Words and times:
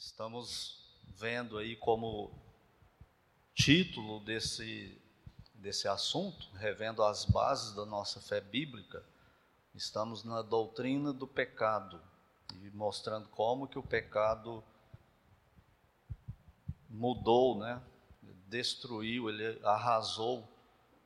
Estamos 0.00 0.78
vendo 1.18 1.58
aí 1.58 1.76
como 1.76 2.32
título 3.54 4.18
desse, 4.20 4.98
desse 5.56 5.86
assunto, 5.86 6.48
revendo 6.54 7.02
as 7.02 7.26
bases 7.26 7.74
da 7.74 7.84
nossa 7.84 8.18
fé 8.18 8.40
bíblica, 8.40 9.04
estamos 9.74 10.24
na 10.24 10.40
doutrina 10.40 11.12
do 11.12 11.26
pecado 11.26 12.00
e 12.62 12.70
mostrando 12.70 13.28
como 13.28 13.68
que 13.68 13.78
o 13.78 13.82
pecado 13.82 14.64
mudou, 16.88 17.58
né? 17.58 17.82
destruiu, 18.46 19.28
ele 19.28 19.60
arrasou 19.62 20.48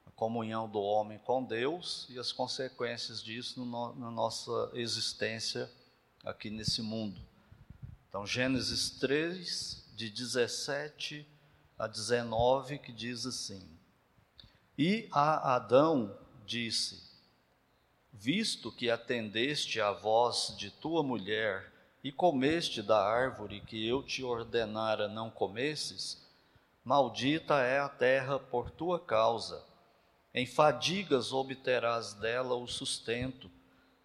a 0.07 0.11
comunhão 0.13 0.71
do 0.71 0.81
homem 0.81 1.19
com 1.19 1.43
Deus 1.43 2.07
e 2.11 2.17
as 2.17 2.31
consequências 2.31 3.21
disso 3.21 3.59
no, 3.59 3.93
na 3.97 4.11
nossa 4.13 4.71
existência 4.73 5.69
aqui 6.25 6.49
nesse 6.49 6.81
mundo. 6.81 7.34
Então, 8.15 8.25
Gênesis 8.25 8.91
3, 8.91 9.93
de 9.97 10.09
17 10.09 11.27
a 11.77 11.89
19, 11.89 12.79
que 12.79 12.93
diz 12.93 13.27
assim: 13.27 13.69
E 14.79 15.09
a 15.11 15.57
Adão 15.57 16.17
disse: 16.47 17.03
Visto 18.13 18.71
que 18.71 18.89
atendeste 18.89 19.81
à 19.81 19.91
voz 19.91 20.55
de 20.57 20.71
tua 20.71 21.03
mulher 21.03 21.73
e 22.05 22.13
comeste 22.13 22.83
da 22.83 23.05
árvore 23.05 23.61
que 23.61 23.85
eu 23.85 24.01
te 24.01 24.23
ordenara 24.23 25.09
não 25.09 25.29
comesses, 25.29 26.25
maldita 26.85 27.63
é 27.63 27.81
a 27.81 27.89
terra 27.89 28.39
por 28.39 28.71
tua 28.71 29.01
causa. 29.01 29.61
Em 30.33 30.47
fadigas 30.47 31.33
obterás 31.33 32.15
dela 32.15 32.55
o 32.55 32.69
sustento 32.69 33.51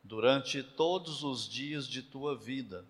durante 0.03 0.63
todos 0.63 1.21
os 1.21 1.47
dias 1.47 1.87
de 1.87 2.01
tua 2.01 2.35
vida 2.35 2.83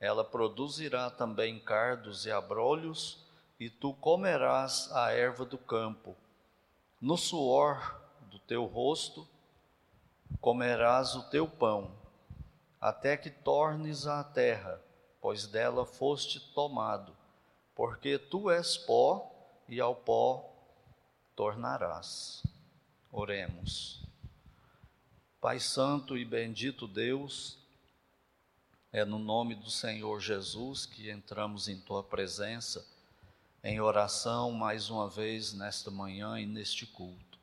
ela 0.00 0.24
produzirá 0.24 1.10
também 1.10 1.60
cardos 1.60 2.24
e 2.24 2.30
abrolhos, 2.30 3.22
e 3.58 3.68
tu 3.68 3.92
comerás 3.92 4.90
a 4.92 5.12
erva 5.12 5.44
do 5.44 5.58
campo. 5.58 6.16
No 6.98 7.18
suor 7.18 8.00
do 8.22 8.38
teu 8.38 8.64
rosto 8.64 9.28
comerás 10.40 11.14
o 11.14 11.28
teu 11.28 11.46
pão, 11.46 11.92
até 12.80 13.16
que 13.16 13.28
tornes 13.28 14.06
à 14.06 14.24
terra, 14.24 14.82
pois 15.20 15.46
dela 15.46 15.84
foste 15.84 16.40
tomado, 16.54 17.14
porque 17.74 18.18
tu 18.18 18.50
és 18.50 18.78
pó 18.78 19.30
e 19.68 19.78
ao 19.78 19.94
pó 19.94 20.50
tornarás. 21.36 22.42
Oremos. 23.12 24.02
Pai 25.40 25.60
Santo 25.60 26.16
e 26.16 26.24
bendito 26.24 26.86
Deus, 26.86 27.59
é 28.92 29.04
no 29.04 29.20
nome 29.20 29.54
do 29.54 29.70
Senhor 29.70 30.20
Jesus 30.20 30.84
que 30.84 31.10
entramos 31.10 31.68
em 31.68 31.78
tua 31.78 32.02
presença, 32.02 32.84
em 33.62 33.80
oração 33.80 34.50
mais 34.50 34.90
uma 34.90 35.08
vez 35.08 35.52
nesta 35.52 35.92
manhã 35.92 36.40
e 36.40 36.46
neste 36.46 36.86
culto. 36.86 37.38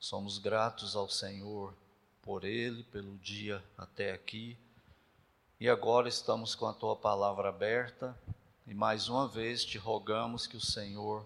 Somos 0.00 0.38
gratos 0.38 0.96
ao 0.96 1.08
Senhor 1.08 1.72
por 2.20 2.42
ele, 2.42 2.82
pelo 2.84 3.16
dia 3.18 3.62
até 3.78 4.12
aqui. 4.12 4.58
E 5.60 5.68
agora 5.68 6.08
estamos 6.08 6.56
com 6.56 6.66
a 6.66 6.72
tua 6.72 6.96
palavra 6.96 7.50
aberta 7.50 8.18
e 8.66 8.74
mais 8.74 9.08
uma 9.08 9.28
vez 9.28 9.64
te 9.64 9.78
rogamos 9.78 10.44
que 10.46 10.56
o 10.56 10.60
Senhor 10.60 11.24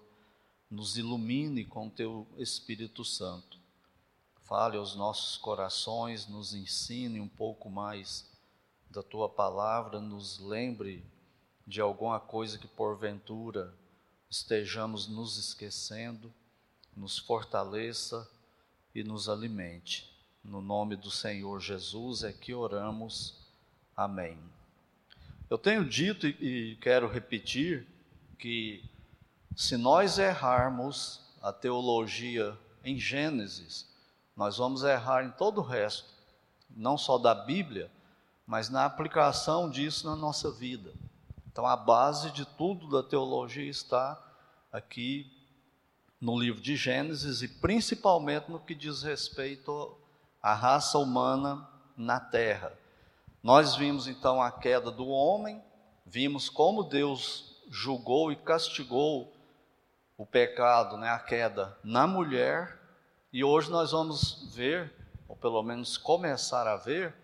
nos 0.71 0.99
ilumine 0.99 1.65
com 1.65 1.89
teu 1.89 2.27
Espírito 2.37 3.03
Santo. 3.03 3.59
Fale 4.43 4.77
aos 4.77 4.95
nossos 4.95 5.39
corações, 5.39 6.27
nos 6.27 6.53
ensine 6.53 7.19
um 7.19 7.29
pouco 7.29 7.71
mais 7.71 8.34
da 8.95 9.03
tua 9.03 9.29
palavra 9.29 9.99
nos 9.99 10.39
lembre 10.39 11.05
de 11.67 11.81
alguma 11.81 12.21
coisa 12.21 12.57
que 12.57 12.69
porventura 12.69 13.75
estejamos 14.31 15.09
nos 15.09 15.37
esquecendo, 15.37 16.33
nos 16.97 17.19
fortaleça 17.19 18.31
e 18.95 19.03
nos 19.03 19.29
alimente. 19.29 20.09
No 20.45 20.63
nome 20.63 20.95
do 20.95 21.11
Senhor 21.11 21.61
Jesus 21.61 22.23
é 22.23 22.33
que 22.33 22.55
oramos. 22.55 23.35
Amém. 23.97 24.39
Eu 25.51 25.59
tenho 25.59 25.85
dito 25.85 26.29
e 26.29 26.77
quero 26.81 27.09
repetir 27.09 27.85
que 28.39 28.85
se 29.57 29.77
nós 29.77 30.19
errarmos 30.19 31.21
a 31.43 31.53
teologia 31.53 32.57
em 32.85 32.97
Gênesis, 32.97 33.89
nós 34.37 34.59
vamos 34.59 34.85
errar 34.85 35.25
em 35.25 35.33
todo 35.33 35.59
o 35.59 35.65
resto, 35.65 36.09
não 36.71 36.97
só 36.97 37.19
da 37.19 37.35
Bíblia, 37.35 37.91
mas 38.47 38.69
na 38.69 38.85
aplicação 38.85 39.69
disso 39.71 40.07
na 40.07 40.17
nossa 40.17 40.51
vida. 40.51 40.93
Então, 41.51 41.67
a 41.67 41.77
base 41.77 42.31
de 42.33 42.45
tudo 42.45 42.89
da 42.91 43.03
teologia 43.03 43.69
está 43.69 44.21
aqui 44.73 45.31
no 46.21 46.39
livro 46.39 46.61
de 46.61 46.75
Gênesis 46.75 47.43
e 47.43 47.49
principalmente 47.49 48.51
no 48.51 48.59
que 48.59 48.75
diz 48.75 49.03
respeito 49.03 49.97
à 50.43 50.55
raça 50.55 50.99
humana 50.99 51.69
na 51.97 52.19
terra. 52.19 52.73
Nós 53.43 53.77
vimos 53.77 54.09
então 54.09 54.43
a 54.43 54.51
queda 54.51 54.91
do 54.91 55.07
homem, 55.07 55.63
vimos 56.05 56.49
como 56.49 56.83
Deus 56.83 57.63
julgou 57.71 58.33
e 58.33 58.37
castigou 58.37 59.33
o 60.17 60.25
pecado, 60.25 60.97
né, 60.97 61.09
a 61.11 61.19
queda 61.19 61.77
na 61.83 62.07
mulher, 62.07 62.81
e 63.33 63.43
hoje 63.43 63.71
nós 63.71 63.91
vamos 63.91 64.55
ver, 64.55 64.93
ou 65.29 65.37
pelo 65.37 65.63
menos 65.63 65.97
começar 65.97 66.67
a 66.67 66.77
ver, 66.77 67.15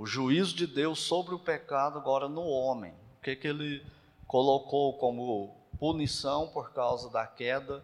o 0.00 0.06
juízo 0.06 0.56
de 0.56 0.66
Deus 0.66 1.00
sobre 1.00 1.34
o 1.34 1.38
pecado 1.38 1.98
agora 1.98 2.26
no 2.26 2.40
homem. 2.40 2.94
O 3.18 3.22
que, 3.22 3.36
que 3.36 3.46
ele 3.46 3.84
colocou 4.26 4.94
como 4.94 5.54
punição 5.78 6.48
por 6.48 6.72
causa 6.72 7.10
da 7.10 7.26
queda 7.26 7.82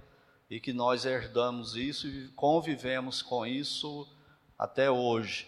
e 0.48 0.58
que 0.58 0.72
nós 0.72 1.04
herdamos 1.04 1.76
isso 1.76 2.08
e 2.08 2.28
convivemos 2.28 3.20
com 3.20 3.44
isso 3.44 4.08
até 4.58 4.90
hoje. 4.90 5.46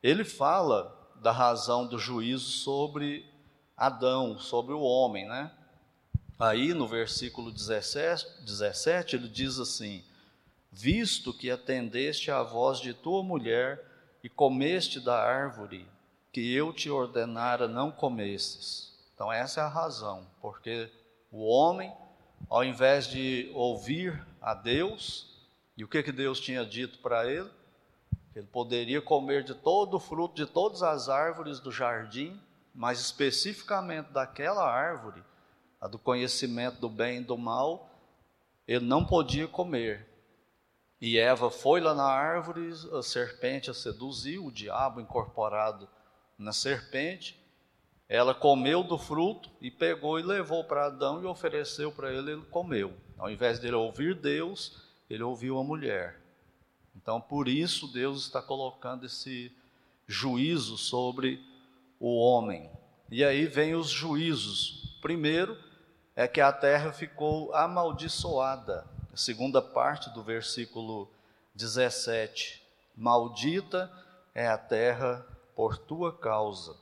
Ele 0.00 0.24
fala 0.24 0.96
da 1.16 1.32
razão 1.32 1.84
do 1.84 1.98
juízo 1.98 2.50
sobre 2.50 3.28
Adão, 3.76 4.38
sobre 4.38 4.74
o 4.74 4.80
homem, 4.80 5.26
né? 5.26 5.50
Aí 6.38 6.72
no 6.72 6.86
versículo 6.86 7.50
17, 7.50 8.44
17 8.44 9.16
ele 9.16 9.28
diz 9.28 9.58
assim: 9.58 10.04
Visto 10.70 11.34
que 11.34 11.50
atendeste 11.50 12.30
à 12.30 12.44
voz 12.44 12.78
de 12.78 12.94
tua 12.94 13.24
mulher 13.24 13.92
e 14.24 14.28
comeste 14.30 14.98
da 15.00 15.22
árvore 15.22 15.86
que 16.32 16.54
eu 16.54 16.72
te 16.72 16.88
ordenara 16.88 17.68
não 17.68 17.92
comesses. 17.92 18.90
Então, 19.14 19.30
essa 19.30 19.60
é 19.60 19.64
a 19.64 19.68
razão, 19.68 20.26
porque 20.40 20.90
o 21.30 21.44
homem, 21.44 21.92
ao 22.48 22.64
invés 22.64 23.06
de 23.06 23.50
ouvir 23.54 24.26
a 24.40 24.54
Deus, 24.54 25.38
e 25.76 25.84
o 25.84 25.88
que, 25.88 26.02
que 26.02 26.10
Deus 26.10 26.40
tinha 26.40 26.64
dito 26.64 27.00
para 27.00 27.30
ele? 27.30 27.50
Ele 28.34 28.46
poderia 28.46 29.02
comer 29.02 29.44
de 29.44 29.54
todo 29.54 29.98
o 29.98 30.00
fruto 30.00 30.34
de 30.34 30.46
todas 30.46 30.82
as 30.82 31.10
árvores 31.10 31.60
do 31.60 31.70
jardim, 31.70 32.40
mas 32.74 33.00
especificamente 33.00 34.10
daquela 34.10 34.66
árvore, 34.66 35.22
a 35.78 35.86
do 35.86 35.98
conhecimento 35.98 36.80
do 36.80 36.88
bem 36.88 37.18
e 37.18 37.24
do 37.24 37.36
mal, 37.36 37.90
ele 38.66 38.86
não 38.86 39.04
podia 39.04 39.46
comer, 39.46 40.08
e 41.06 41.18
Eva 41.18 41.50
foi 41.50 41.82
lá 41.82 41.92
na 41.92 42.06
árvore, 42.06 42.72
a 42.94 43.02
serpente 43.02 43.70
a 43.70 43.74
seduziu, 43.74 44.46
o 44.46 44.50
diabo 44.50 45.02
incorporado 45.02 45.86
na 46.38 46.50
serpente. 46.50 47.38
Ela 48.08 48.34
comeu 48.34 48.82
do 48.82 48.96
fruto 48.96 49.50
e 49.60 49.70
pegou 49.70 50.18
e 50.18 50.22
levou 50.22 50.64
para 50.64 50.86
Adão 50.86 51.22
e 51.22 51.26
ofereceu 51.26 51.92
para 51.92 52.10
ele, 52.10 52.32
ele 52.32 52.42
comeu. 52.46 52.94
Ao 53.18 53.30
invés 53.30 53.58
dele 53.58 53.74
ouvir 53.74 54.14
Deus, 54.14 54.82
ele 55.10 55.22
ouviu 55.22 55.58
a 55.58 55.62
mulher. 55.62 56.22
Então, 56.96 57.20
por 57.20 57.48
isso, 57.48 57.86
Deus 57.92 58.22
está 58.22 58.40
colocando 58.40 59.04
esse 59.04 59.54
juízo 60.06 60.78
sobre 60.78 61.44
o 62.00 62.16
homem. 62.18 62.70
E 63.10 63.22
aí 63.22 63.44
vem 63.44 63.74
os 63.74 63.90
juízos. 63.90 64.98
Primeiro 65.02 65.54
é 66.16 66.26
que 66.26 66.40
a 66.40 66.50
terra 66.50 66.94
ficou 66.94 67.54
amaldiçoada 67.54 68.93
a 69.14 69.16
segunda 69.16 69.62
parte 69.62 70.10
do 70.10 70.24
versículo 70.24 71.08
17: 71.54 72.60
Maldita 72.96 73.88
é 74.34 74.48
a 74.48 74.58
terra 74.58 75.24
por 75.54 75.78
tua 75.78 76.12
causa. 76.12 76.76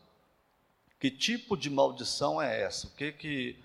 Que 0.98 1.10
tipo 1.10 1.58
de 1.58 1.68
maldição 1.68 2.40
é 2.40 2.62
essa? 2.62 2.86
O 2.86 2.90
que 2.92 3.12
que 3.12 3.62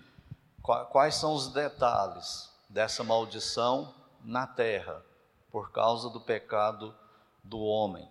quais 0.62 1.14
são 1.14 1.32
os 1.32 1.48
detalhes 1.48 2.52
dessa 2.68 3.02
maldição 3.02 3.94
na 4.22 4.46
terra 4.46 5.02
por 5.50 5.72
causa 5.72 6.10
do 6.10 6.20
pecado 6.20 6.94
do 7.42 7.58
homem? 7.60 8.06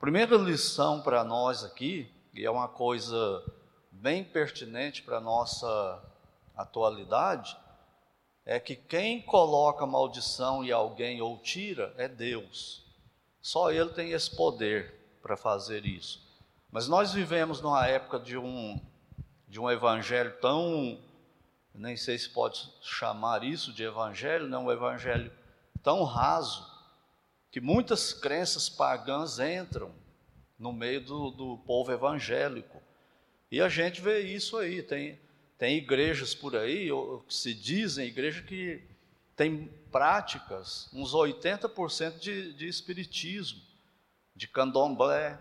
Primeira 0.00 0.36
lição 0.36 1.00
para 1.00 1.22
nós 1.22 1.62
aqui, 1.62 2.12
e 2.34 2.44
é 2.44 2.50
uma 2.50 2.66
coisa 2.66 3.44
bem 3.92 4.24
pertinente 4.24 5.02
para 5.02 5.18
a 5.18 5.20
nossa 5.20 6.02
atualidade, 6.56 7.56
é 8.44 8.58
que 8.58 8.74
quem 8.74 9.20
coloca 9.20 9.86
maldição 9.86 10.64
em 10.64 10.70
alguém 10.70 11.20
ou 11.20 11.38
tira 11.38 11.94
é 11.96 12.08
Deus. 12.08 12.84
Só 13.40 13.70
Ele 13.70 13.90
tem 13.90 14.12
esse 14.12 14.34
poder 14.34 14.94
para 15.22 15.36
fazer 15.36 15.84
isso. 15.84 16.26
Mas 16.70 16.88
nós 16.88 17.12
vivemos 17.12 17.60
numa 17.60 17.86
época 17.86 18.18
de 18.18 18.36
um 18.36 18.80
de 19.50 19.58
um 19.58 19.68
evangelho 19.68 20.32
tão, 20.40 20.96
nem 21.74 21.96
sei 21.96 22.16
se 22.16 22.28
pode 22.28 22.72
chamar 22.80 23.42
isso 23.42 23.72
de 23.72 23.82
evangelho, 23.82 24.46
não, 24.46 24.66
um 24.66 24.72
evangelho 24.72 25.32
tão 25.82 26.04
raso, 26.04 26.64
que 27.50 27.60
muitas 27.60 28.12
crenças 28.12 28.68
pagãs 28.68 29.40
entram 29.40 29.90
no 30.56 30.72
meio 30.72 31.00
do, 31.00 31.30
do 31.32 31.58
povo 31.66 31.90
evangélico. 31.90 32.80
E 33.50 33.60
a 33.60 33.68
gente 33.68 34.00
vê 34.00 34.20
isso 34.20 34.56
aí, 34.56 34.84
tem, 34.84 35.18
tem 35.60 35.76
igrejas 35.76 36.34
por 36.34 36.56
aí, 36.56 36.90
ou, 36.90 37.20
que 37.20 37.34
se 37.34 37.52
dizem 37.52 38.06
igreja 38.06 38.42
que 38.42 38.82
tem 39.36 39.70
práticas, 39.92 40.88
uns 40.90 41.12
80% 41.12 42.18
de, 42.18 42.54
de 42.54 42.66
espiritismo, 42.66 43.60
de 44.34 44.48
candomblé. 44.48 45.38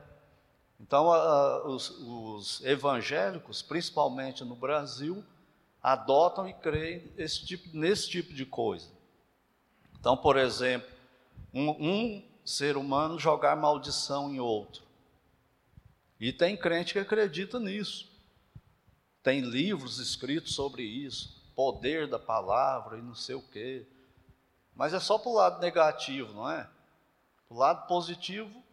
Então, 0.78 1.10
a, 1.10 1.66
os, 1.66 1.90
os 2.02 2.62
evangélicos, 2.66 3.62
principalmente 3.62 4.44
no 4.44 4.56
Brasil, 4.56 5.24
adotam 5.82 6.50
e 6.50 6.54
creem 6.54 7.10
esse 7.18 7.46
tipo, 7.46 7.70
nesse 7.72 8.10
tipo 8.10 8.34
de 8.34 8.46
coisa. 8.46 8.90
Então, 9.98 10.18
por 10.18 10.36
exemplo, 10.36 10.90
um, 11.54 11.70
um 11.70 12.26
ser 12.44 12.76
humano 12.76 13.18
jogar 13.18 13.56
maldição 13.56 14.34
em 14.34 14.40
outro. 14.42 14.84
E 16.20 16.34
tem 16.34 16.58
crente 16.58 16.92
que 16.92 17.00
acredita 17.00 17.58
nisso. 17.58 18.09
Tem 19.22 19.42
livros 19.42 20.00
escritos 20.00 20.56
sobre 20.56 20.84
isso, 20.84 21.40
poder 21.56 22.08
da 22.08 22.18
palavra 22.18 22.98
e 22.98 23.02
não 23.02 23.16
sei 23.16 23.36
o 23.36 23.42
quê. 23.42 23.86
Mas 24.74 24.94
é 24.94 25.00
só 25.00 25.18
para 25.18 25.30
o 25.30 25.36
lado 25.36 25.60
negativo, 25.60 26.34
não 26.34 26.50
é? 26.50 26.70
O 27.50 27.58
lado 27.58 27.86
positivo, 27.88 28.64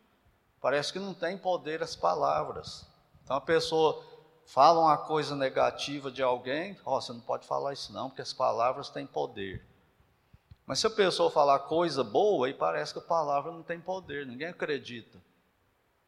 parece 0.60 0.92
que 0.92 0.98
não 0.98 1.12
tem 1.12 1.36
poder 1.36 1.82
as 1.82 1.96
palavras. 1.96 2.86
Então 3.24 3.36
a 3.36 3.40
pessoa 3.40 4.04
fala 4.46 4.80
uma 4.80 4.96
coisa 4.96 5.34
negativa 5.34 6.10
de 6.10 6.22
alguém, 6.22 6.78
oh, 6.84 7.00
você 7.00 7.12
não 7.12 7.20
pode 7.20 7.44
falar 7.44 7.72
isso 7.72 7.92
não, 7.92 8.08
porque 8.08 8.22
as 8.22 8.32
palavras 8.32 8.88
têm 8.88 9.04
poder. 9.04 9.66
Mas 10.64 10.78
se 10.78 10.86
a 10.86 10.90
pessoa 10.90 11.30
falar 11.30 11.60
coisa 11.60 12.04
boa, 12.04 12.46
aí 12.46 12.54
parece 12.54 12.92
que 12.92 12.98
a 12.98 13.02
palavra 13.02 13.50
não 13.50 13.62
tem 13.62 13.80
poder, 13.80 14.26
ninguém 14.26 14.48
acredita 14.48 15.18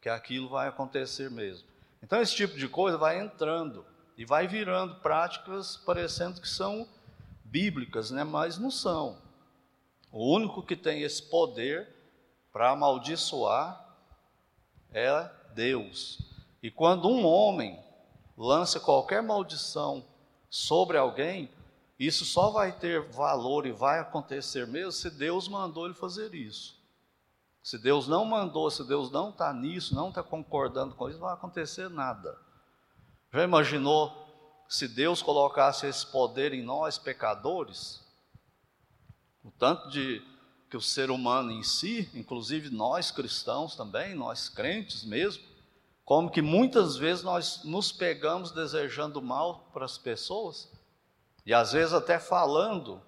que 0.01 0.07
aquilo 0.07 0.47
vai 0.47 0.69
acontecer 0.69 1.29
mesmo. 1.29 1.67
Então 2.01 2.21
esse 2.21 2.35
tipo 2.35 2.57
de 2.57 2.69
coisa 2.69 2.97
vai 2.97 3.19
entrando 3.19 3.85
e 4.19 4.25
vai 4.25 4.49
virando 4.49 4.95
práticas 4.95 5.77
parecendo 5.77 6.41
que 6.41 6.49
são 6.49 6.85
bíblicas, 7.41 8.11
né? 8.11 8.21
mas 8.21 8.57
não 8.57 8.69
são. 8.69 9.17
O 10.11 10.35
único 10.35 10.61
que 10.61 10.75
tem 10.75 11.03
esse 11.03 11.23
poder 11.23 11.87
para 12.51 12.71
amaldiçoar 12.71 13.95
é 14.91 15.31
Deus. 15.55 16.19
E 16.61 16.69
quando 16.69 17.07
um 17.07 17.25
homem 17.25 17.81
lança 18.37 18.77
qualquer 18.77 19.23
maldição 19.23 20.05
sobre 20.49 20.97
alguém, 20.97 21.49
isso 21.97 22.25
só 22.25 22.49
vai 22.49 22.73
ter 22.73 23.01
valor 23.11 23.65
e 23.65 23.71
vai 23.71 23.99
acontecer 23.99 24.67
mesmo 24.67 24.91
se 24.91 25.09
Deus 25.09 25.47
mandou 25.47 25.85
ele 25.85 25.95
fazer 25.95 26.35
isso. 26.35 26.77
Se 27.63 27.77
Deus 27.77 28.05
não 28.05 28.25
mandou, 28.25 28.69
se 28.69 28.83
Deus 28.83 29.09
não 29.09 29.29
está 29.29 29.53
nisso, 29.53 29.95
não 29.95 30.09
está 30.09 30.21
concordando 30.21 30.93
com 30.93 31.07
isso, 31.07 31.19
não 31.19 31.27
vai 31.27 31.35
acontecer 31.35 31.89
nada. 31.89 32.48
Já 33.31 33.43
imaginou 33.43 34.27
se 34.67 34.87
Deus 34.87 35.21
colocasse 35.21 35.85
esse 35.85 36.05
poder 36.05 36.53
em 36.53 36.63
nós, 36.63 36.97
pecadores? 36.97 38.03
O 39.43 39.51
tanto 39.51 39.89
de 39.89 40.21
que 40.69 40.77
o 40.77 40.81
ser 40.81 41.09
humano 41.09 41.51
em 41.51 41.63
si, 41.63 42.09
inclusive 42.13 42.69
nós 42.69 43.11
cristãos 43.11 43.75
também, 43.75 44.13
nós 44.13 44.49
crentes 44.49 45.03
mesmo, 45.03 45.43
como 46.05 46.29
que 46.29 46.41
muitas 46.41 46.95
vezes 46.95 47.23
nós 47.23 47.63
nos 47.63 47.91
pegamos 47.91 48.51
desejando 48.51 49.21
mal 49.21 49.69
para 49.73 49.85
as 49.85 49.97
pessoas, 49.97 50.71
e 51.45 51.53
às 51.53 51.71
vezes 51.71 51.93
até 51.93 52.19
falando 52.19 53.01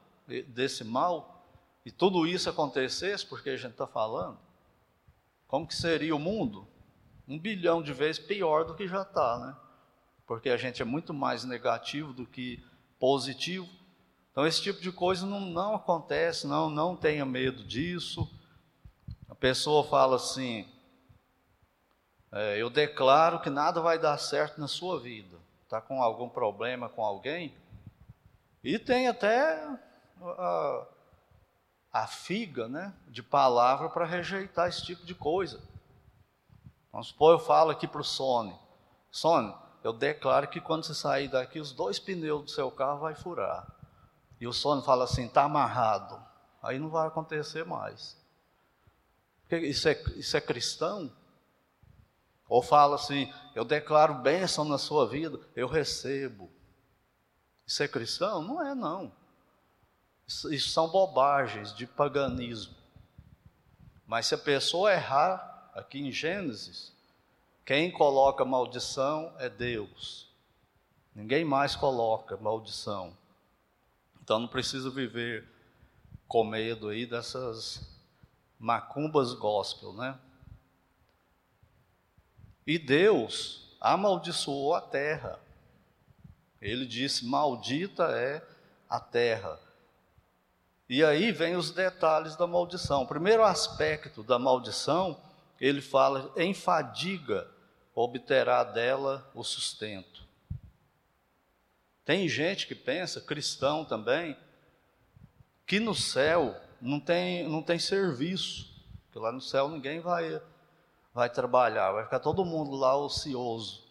desse 0.47 0.83
mal, 0.83 1.45
e 1.83 1.91
tudo 1.91 2.27
isso 2.27 2.49
acontecesse 2.49 3.25
porque 3.25 3.49
a 3.49 3.57
gente 3.57 3.71
está 3.71 3.87
falando, 3.87 4.39
como 5.47 5.67
que 5.67 5.75
seria 5.75 6.15
o 6.15 6.19
mundo? 6.19 6.67
Um 7.27 7.39
bilhão 7.39 7.81
de 7.81 7.91
vezes 7.91 8.19
pior 8.19 8.65
do 8.65 8.75
que 8.75 8.87
já 8.87 9.01
está, 9.01 9.37
né? 9.39 9.55
Porque 10.31 10.49
a 10.49 10.55
gente 10.55 10.81
é 10.81 10.85
muito 10.85 11.13
mais 11.13 11.43
negativo 11.43 12.13
do 12.13 12.25
que 12.25 12.63
positivo. 12.97 13.67
Então 14.31 14.47
esse 14.47 14.61
tipo 14.61 14.79
de 14.79 14.89
coisa 14.89 15.25
não, 15.25 15.41
não 15.41 15.75
acontece, 15.75 16.47
não, 16.47 16.69
não 16.69 16.95
tenha 16.95 17.25
medo 17.25 17.65
disso. 17.65 18.25
A 19.27 19.35
pessoa 19.35 19.83
fala 19.83 20.15
assim, 20.15 20.65
é, 22.31 22.61
eu 22.61 22.69
declaro 22.69 23.41
que 23.41 23.49
nada 23.49 23.81
vai 23.81 23.99
dar 23.99 24.17
certo 24.17 24.57
na 24.57 24.69
sua 24.69 24.97
vida. 25.01 25.37
Está 25.65 25.81
com 25.81 26.01
algum 26.01 26.29
problema 26.29 26.87
com 26.87 27.03
alguém? 27.03 27.53
E 28.63 28.79
tem 28.79 29.09
até 29.09 29.61
a, 30.21 30.87
a 31.91 32.07
figa 32.07 32.69
né, 32.69 32.93
de 33.09 33.21
palavra 33.21 33.89
para 33.89 34.05
rejeitar 34.05 34.69
esse 34.69 34.81
tipo 34.85 35.05
de 35.05 35.13
coisa. 35.13 35.61
Vamos 36.89 37.07
supor, 37.07 37.33
eu 37.33 37.39
falo 37.39 37.69
aqui 37.69 37.85
para 37.85 37.99
o 37.99 38.05
Sony: 38.05 38.57
Sony, 39.11 39.53
eu 39.83 39.93
declaro 39.93 40.47
que 40.47 40.61
quando 40.61 40.85
você 40.85 40.93
sair 40.93 41.27
daqui, 41.27 41.59
os 41.59 41.71
dois 41.71 41.99
pneus 41.99 42.43
do 42.43 42.51
seu 42.51 42.69
carro 42.69 42.99
vai 42.99 43.15
furar. 43.15 43.67
E 44.39 44.47
o 44.47 44.53
Sony 44.53 44.83
fala 44.83 45.05
assim: 45.05 45.25
está 45.25 45.43
amarrado. 45.43 46.21
Aí 46.61 46.77
não 46.77 46.89
vai 46.89 47.07
acontecer 47.07 47.65
mais. 47.65 48.17
Isso 49.49 49.89
é, 49.89 50.01
isso 50.15 50.37
é 50.37 50.41
cristão? 50.41 51.11
Ou 52.47 52.61
fala 52.61 52.95
assim: 52.95 53.31
eu 53.55 53.65
declaro 53.65 54.15
bênção 54.15 54.65
na 54.65 54.77
sua 54.77 55.07
vida, 55.07 55.39
eu 55.55 55.67
recebo. 55.67 56.51
Isso 57.65 57.81
é 57.81 57.87
cristão? 57.87 58.43
Não 58.43 58.61
é, 58.61 58.75
não. 58.75 59.11
Isso, 60.27 60.53
isso 60.53 60.69
são 60.69 60.89
bobagens 60.89 61.73
de 61.73 61.87
paganismo. 61.87 62.75
Mas 64.05 64.27
se 64.27 64.35
a 64.35 64.37
pessoa 64.37 64.93
errar, 64.93 65.71
aqui 65.73 65.99
em 65.99 66.11
Gênesis, 66.11 66.93
quem 67.65 67.91
coloca 67.91 68.43
maldição 68.43 69.33
é 69.37 69.49
Deus. 69.49 70.29
Ninguém 71.13 71.43
mais 71.43 71.75
coloca 71.75 72.37
maldição. 72.37 73.15
Então 74.21 74.39
não 74.39 74.47
precisa 74.47 74.89
viver 74.89 75.47
com 76.27 76.43
medo 76.43 76.89
aí 76.89 77.05
dessas 77.05 77.99
macumbas 78.57 79.33
gospel, 79.33 79.93
né? 79.93 80.17
E 82.65 82.79
Deus 82.79 83.75
amaldiçoou 83.81 84.75
a 84.75 84.81
terra. 84.81 85.39
Ele 86.61 86.85
disse: 86.85 87.25
Maldita 87.25 88.03
é 88.11 88.45
a 88.87 88.99
terra. 88.99 89.59
E 90.87 91.03
aí 91.03 91.31
vem 91.31 91.55
os 91.55 91.71
detalhes 91.71 92.35
da 92.35 92.45
maldição. 92.45 93.03
O 93.03 93.07
primeiro 93.07 93.43
aspecto 93.43 94.21
da 94.23 94.37
maldição, 94.37 95.19
ele 95.61 95.81
fala: 95.81 96.33
em 96.35 96.53
fadiga 96.53 97.49
obterá 97.95 98.63
dela 98.63 99.29
o 99.33 99.43
sustento. 99.43 100.27
Tem 102.03 102.27
gente 102.27 102.67
que 102.67 102.75
pensa, 102.75 103.21
cristão 103.21 103.85
também, 103.85 104.35
que 105.65 105.79
no 105.79 105.95
céu 105.95 106.59
não 106.81 106.99
tem, 106.99 107.47
não 107.47 107.61
tem 107.61 107.79
serviço, 107.79 108.69
que 109.11 109.19
lá 109.19 109.31
no 109.31 109.39
céu 109.39 109.69
ninguém 109.69 109.99
vai, 109.99 110.41
vai 111.13 111.29
trabalhar, 111.29 111.91
vai 111.91 112.03
ficar 112.03 112.19
todo 112.19 112.43
mundo 112.43 112.75
lá 112.75 112.97
ocioso 112.97 113.81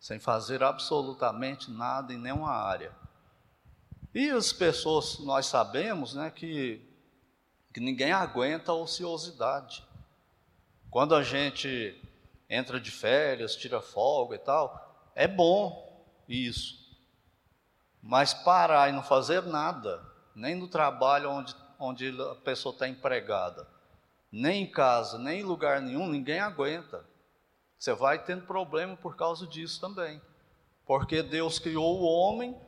sem 0.00 0.18
fazer 0.18 0.62
absolutamente 0.62 1.70
nada 1.70 2.14
em 2.14 2.16
nenhuma 2.16 2.50
área. 2.50 2.90
E 4.14 4.30
as 4.30 4.50
pessoas, 4.50 5.18
nós 5.18 5.44
sabemos, 5.44 6.14
né, 6.14 6.30
que, 6.30 6.82
que 7.72 7.80
ninguém 7.80 8.10
aguenta 8.10 8.72
a 8.72 8.74
ociosidade. 8.74 9.86
Quando 10.90 11.14
a 11.14 11.22
gente 11.22 11.96
entra 12.48 12.80
de 12.80 12.90
férias, 12.90 13.54
tira 13.54 13.80
folga 13.80 14.34
e 14.34 14.38
tal, 14.38 15.10
é 15.14 15.28
bom 15.28 16.04
isso. 16.28 16.80
Mas 18.02 18.34
parar 18.34 18.88
e 18.88 18.92
não 18.92 19.02
fazer 19.02 19.42
nada, 19.42 20.02
nem 20.34 20.54
no 20.56 20.66
trabalho 20.66 21.30
onde, 21.30 21.54
onde 21.78 22.20
a 22.20 22.34
pessoa 22.36 22.72
está 22.72 22.88
empregada, 22.88 23.68
nem 24.32 24.64
em 24.64 24.70
casa, 24.70 25.18
nem 25.18 25.40
em 25.40 25.44
lugar 25.44 25.80
nenhum, 25.80 26.08
ninguém 26.08 26.40
aguenta. 26.40 27.04
Você 27.78 27.94
vai 27.94 28.22
tendo 28.22 28.46
problema 28.46 28.96
por 28.96 29.16
causa 29.16 29.46
disso 29.46 29.80
também. 29.80 30.20
Porque 30.84 31.22
Deus 31.22 31.58
criou 31.58 32.00
o 32.00 32.04
homem 32.04 32.60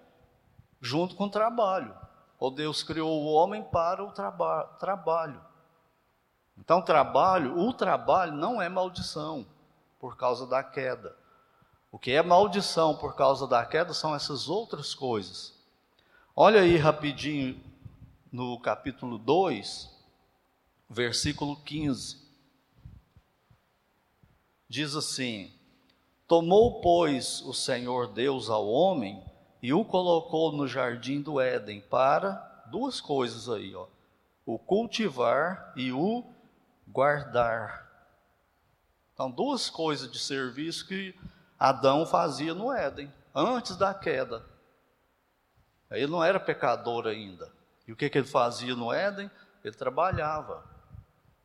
junto 0.80 1.14
com 1.16 1.24
o 1.24 1.30
trabalho. 1.30 1.94
Ou 2.38 2.50
Deus 2.50 2.82
criou 2.82 3.22
o 3.22 3.32
homem 3.32 3.62
para 3.62 4.02
o 4.02 4.12
traba 4.12 4.64
trabalho. 4.78 5.44
Então, 6.58 6.82
trabalho, 6.82 7.58
o 7.58 7.72
trabalho 7.72 8.32
não 8.32 8.60
é 8.60 8.68
maldição 8.68 9.46
por 9.98 10.16
causa 10.16 10.46
da 10.46 10.62
queda. 10.62 11.16
O 11.90 11.98
que 11.98 12.12
é 12.12 12.22
maldição 12.22 12.96
por 12.96 13.14
causa 13.14 13.46
da 13.46 13.64
queda 13.64 13.92
são 13.92 14.14
essas 14.14 14.48
outras 14.48 14.94
coisas. 14.94 15.54
Olha 16.34 16.60
aí 16.60 16.76
rapidinho 16.76 17.60
no 18.30 18.58
capítulo 18.60 19.18
2, 19.18 19.90
versículo 20.88 21.56
15 21.56 22.22
diz 24.72 24.96
assim: 24.96 25.52
Tomou, 26.26 26.80
pois, 26.80 27.42
o 27.42 27.52
Senhor 27.52 28.08
Deus 28.08 28.48
ao 28.48 28.66
homem 28.66 29.22
e 29.62 29.70
o 29.74 29.84
colocou 29.84 30.50
no 30.50 30.66
jardim 30.66 31.20
do 31.20 31.38
Éden 31.38 31.82
para 31.82 32.64
duas 32.70 32.98
coisas 32.98 33.50
aí, 33.50 33.74
ó: 33.74 33.86
o 34.46 34.58
cultivar 34.58 35.74
e 35.76 35.92
o 35.92 36.24
guardar. 36.86 37.86
Então, 39.14 39.30
duas 39.30 39.70
coisas 39.70 40.10
de 40.10 40.18
serviço 40.18 40.86
que 40.86 41.14
Adão 41.58 42.04
fazia 42.06 42.54
no 42.54 42.72
Éden, 42.72 43.12
antes 43.34 43.76
da 43.76 43.94
queda. 43.94 44.44
Ele 45.90 46.10
não 46.10 46.24
era 46.24 46.40
pecador 46.40 47.06
ainda. 47.06 47.52
E 47.86 47.92
o 47.92 47.96
que, 47.96 48.08
que 48.08 48.18
ele 48.18 48.26
fazia 48.26 48.74
no 48.74 48.92
Éden? 48.92 49.30
Ele 49.62 49.74
trabalhava. 49.74 50.64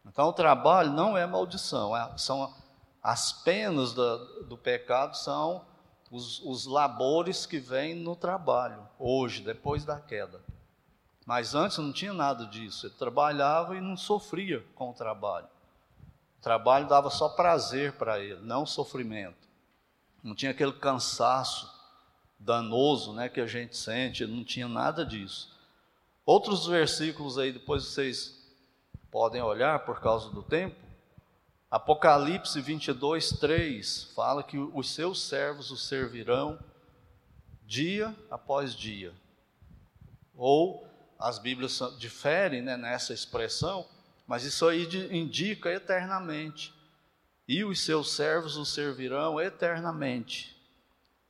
Então, 0.06 0.28
o 0.30 0.34
trabalho 0.34 0.92
não 0.92 1.18
é 1.18 1.26
maldição, 1.26 1.96
é, 1.96 2.18
são 2.18 2.54
as 3.04 3.32
penas 3.32 3.94
do, 3.94 4.44
do 4.44 4.58
pecado 4.58 5.16
são 5.16 5.66
os, 6.12 6.42
os 6.44 6.66
labores 6.66 7.46
que 7.46 7.60
vêm 7.60 7.96
no 7.96 8.16
trabalho, 8.16 8.88
hoje, 8.98 9.42
depois 9.42 9.86
da 9.86 10.00
queda. 10.00 10.42
Mas 11.28 11.54
antes 11.54 11.78
não 11.78 11.92
tinha 11.92 12.14
nada 12.14 12.46
disso. 12.46 12.88
Ele 12.88 12.94
trabalhava 12.94 13.76
e 13.76 13.82
não 13.82 13.98
sofria 13.98 14.66
com 14.74 14.92
o 14.92 14.94
trabalho. 14.94 15.50
O 16.40 16.42
trabalho 16.42 16.88
dava 16.88 17.10
só 17.10 17.28
prazer 17.28 17.92
para 17.98 18.18
ele, 18.18 18.40
não 18.44 18.66
sofrimento. 18.66 19.46
Não 20.24 20.34
tinha 20.34 20.52
aquele 20.52 20.72
cansaço 20.72 21.70
danoso 22.40 23.12
né, 23.12 23.28
que 23.28 23.42
a 23.42 23.46
gente 23.46 23.76
sente, 23.76 24.26
não 24.26 24.42
tinha 24.42 24.70
nada 24.70 25.06
disso. 25.06 25.54
Outros 26.26 26.66
versículos 26.66 27.38
aí, 27.38 27.52
depois 27.52 27.84
vocês 27.84 28.48
podem 29.12 29.42
olhar 29.42 29.80
por 29.80 30.00
causa 30.00 30.30
do 30.30 30.42
tempo. 30.42 30.78
Apocalipse 31.70 32.62
22, 32.62 33.32
3 33.32 34.14
fala 34.16 34.44
que 34.44 34.58
os 34.58 34.92
seus 34.94 35.22
servos 35.24 35.72
o 35.72 35.76
servirão 35.76 36.58
dia 37.66 38.16
após 38.32 38.74
dia. 38.74 39.14
Ou 40.34 40.88
as 41.20 41.40
Bíblias 41.40 41.82
diferem 41.98 42.62
né, 42.62 42.78
nessa 42.78 43.14
expressão, 43.14 43.86
mas 44.28 44.44
isso 44.44 44.68
aí 44.68 44.88
indica 45.12 45.72
eternamente. 45.72 46.74
E 47.48 47.64
os 47.64 47.84
seus 47.84 48.12
servos 48.12 48.58
o 48.58 48.66
servirão 48.66 49.40
eternamente. 49.40 50.56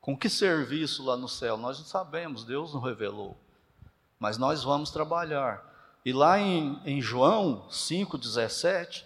Com 0.02 0.18
que 0.18 0.30
serviço 0.30 1.06
lá 1.06 1.16
no 1.16 1.28
céu? 1.28 1.58
Nós 1.58 1.78
não 1.78 1.86
sabemos, 1.86 2.44
Deus 2.44 2.74
não 2.74 2.82
revelou. 2.82 3.38
Mas 4.20 4.38
nós 4.38 4.64
vamos 4.64 4.90
trabalhar. 4.90 5.64
E 6.04 6.12
lá 6.12 6.40
em, 6.40 6.82
em 6.86 7.02
João 7.02 7.68
5,17, 7.70 9.04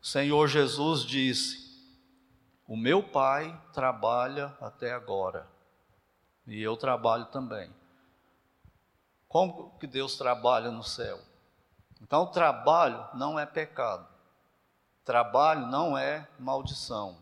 o 0.00 0.06
Senhor 0.06 0.48
Jesus 0.48 1.04
disse: 1.04 1.78
O 2.66 2.76
meu 2.76 3.02
Pai 3.02 3.60
trabalha 3.72 4.56
até 4.60 4.92
agora, 4.92 5.46
e 6.46 6.60
eu 6.62 6.76
trabalho 6.76 7.26
também. 7.26 7.70
Como 9.28 9.76
que 9.78 9.86
Deus 9.86 10.16
trabalha 10.16 10.70
no 10.70 10.82
céu? 10.82 11.20
Então, 12.00 12.26
trabalho 12.26 13.06
não 13.14 13.38
é 13.38 13.44
pecado. 13.44 14.06
Trabalho 15.04 15.66
não 15.66 15.96
é 15.96 16.26
maldição. 16.38 17.16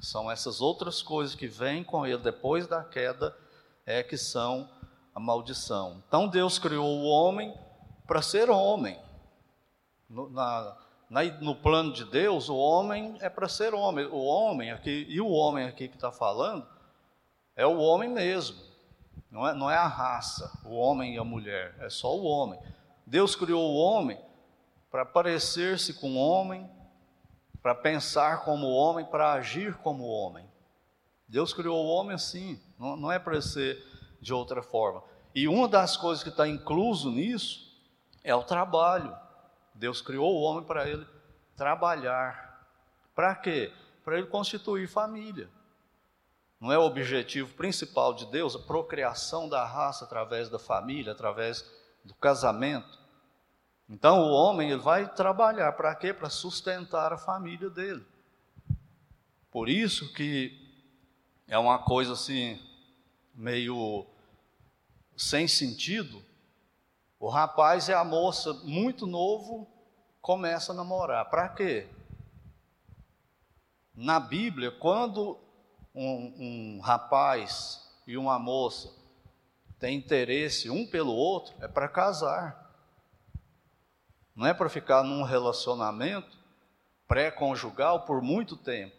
São 0.00 0.30
essas 0.30 0.60
outras 0.60 1.02
coisas 1.02 1.34
que 1.34 1.46
vêm 1.46 1.82
com 1.82 2.06
ele 2.06 2.18
depois 2.18 2.66
da 2.66 2.84
queda 2.84 3.36
é 3.86 4.02
que 4.02 4.16
são 4.16 4.68
a 5.14 5.20
maldição. 5.20 6.02
Então 6.06 6.26
Deus 6.26 6.58
criou 6.58 6.86
o 6.86 7.04
homem 7.04 7.54
para 8.06 8.20
ser 8.20 8.50
homem. 8.50 8.98
No, 10.08 10.28
na, 10.28 10.76
na, 11.08 11.22
no, 11.40 11.54
plano 11.54 11.92
de 11.92 12.04
Deus, 12.04 12.48
o 12.48 12.56
homem 12.56 13.16
é 13.20 13.28
para 13.28 13.48
ser 13.48 13.74
homem. 13.74 14.06
O 14.06 14.24
homem 14.24 14.70
aqui, 14.70 15.06
e 15.08 15.20
o 15.20 15.28
homem 15.28 15.66
aqui 15.66 15.88
que 15.88 15.94
está 15.94 16.10
falando, 16.10 16.66
é 17.56 17.66
o 17.66 17.78
homem 17.78 18.08
mesmo. 18.08 18.60
Não 19.34 19.48
é, 19.48 19.52
não 19.52 19.68
é 19.68 19.76
a 19.76 19.88
raça, 19.88 20.48
o 20.64 20.76
homem 20.76 21.16
e 21.16 21.18
a 21.18 21.24
mulher, 21.24 21.74
é 21.80 21.90
só 21.90 22.16
o 22.16 22.22
homem. 22.22 22.56
Deus 23.04 23.34
criou 23.34 23.68
o 23.68 23.76
homem 23.76 24.16
para 24.92 25.04
parecer-se 25.04 25.92
com 25.94 26.12
o 26.12 26.16
homem, 26.16 26.70
para 27.60 27.74
pensar 27.74 28.44
como 28.44 28.64
o 28.64 28.72
homem, 28.72 29.04
para 29.04 29.32
agir 29.32 29.74
como 29.78 30.04
o 30.04 30.08
homem. 30.08 30.48
Deus 31.26 31.52
criou 31.52 31.84
o 31.84 31.88
homem 31.88 32.14
assim, 32.14 32.62
não, 32.78 32.94
não 32.94 33.10
é 33.10 33.18
para 33.18 33.42
ser 33.42 33.84
de 34.20 34.32
outra 34.32 34.62
forma. 34.62 35.02
E 35.34 35.48
uma 35.48 35.66
das 35.66 35.96
coisas 35.96 36.22
que 36.22 36.30
está 36.30 36.46
incluso 36.46 37.10
nisso 37.10 37.76
é 38.22 38.32
o 38.36 38.44
trabalho. 38.44 39.12
Deus 39.74 40.00
criou 40.00 40.32
o 40.32 40.42
homem 40.42 40.62
para 40.62 40.88
ele 40.88 41.04
trabalhar. 41.56 42.68
Para 43.16 43.34
quê? 43.34 43.72
Para 44.04 44.16
ele 44.16 44.28
constituir 44.28 44.86
família. 44.86 45.50
Não 46.60 46.72
é 46.72 46.78
o 46.78 46.82
objetivo 46.82 47.52
principal 47.54 48.14
de 48.14 48.26
Deus 48.26 48.56
a 48.56 48.58
procriação 48.58 49.48
da 49.48 49.64
raça 49.64 50.04
através 50.04 50.48
da 50.48 50.58
família, 50.58 51.12
através 51.12 51.64
do 52.04 52.14
casamento? 52.14 52.98
Então 53.88 54.20
o 54.20 54.32
homem 54.32 54.70
ele 54.70 54.80
vai 54.80 55.12
trabalhar 55.12 55.72
para 55.72 55.94
quê? 55.94 56.12
Para 56.12 56.30
sustentar 56.30 57.12
a 57.12 57.18
família 57.18 57.68
dele. 57.68 58.04
Por 59.50 59.68
isso 59.68 60.12
que 60.12 60.60
é 61.46 61.58
uma 61.58 61.78
coisa 61.78 62.14
assim 62.14 62.60
meio 63.34 64.06
sem 65.16 65.46
sentido. 65.46 66.22
O 67.20 67.28
rapaz 67.28 67.88
e 67.88 67.92
a 67.92 68.02
moça 68.02 68.52
muito 68.64 69.06
novo 69.06 69.68
começa 70.20 70.72
a 70.72 70.74
namorar. 70.74 71.28
Para 71.28 71.48
quê? 71.50 71.88
Na 73.94 74.18
Bíblia, 74.18 74.72
quando 74.72 75.38
um, 75.94 76.76
um 76.76 76.80
rapaz 76.80 77.88
e 78.06 78.16
uma 78.16 78.38
moça 78.38 78.90
têm 79.78 79.96
interesse 79.96 80.70
um 80.70 80.86
pelo 80.86 81.12
outro, 81.12 81.54
é 81.60 81.68
para 81.68 81.88
casar. 81.88 82.72
Não 84.34 84.46
é 84.46 84.54
para 84.54 84.68
ficar 84.68 85.02
num 85.02 85.22
relacionamento 85.22 86.36
pré-conjugal 87.06 88.06
por 88.06 88.22
muito 88.22 88.56
tempo. 88.56 88.96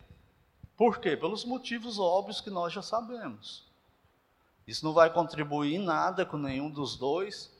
Por 0.77 0.99
quê? 0.99 1.17
Pelos 1.17 1.43
motivos 1.43 1.99
óbvios 1.99 2.39
que 2.39 2.49
nós 2.49 2.71
já 2.71 2.81
sabemos. 2.81 3.65
Isso 4.67 4.85
não 4.85 4.93
vai 4.93 5.11
contribuir 5.11 5.75
em 5.75 5.83
nada 5.83 6.25
com 6.25 6.37
nenhum 6.37 6.69
dos 6.69 6.95
dois. 6.95 7.51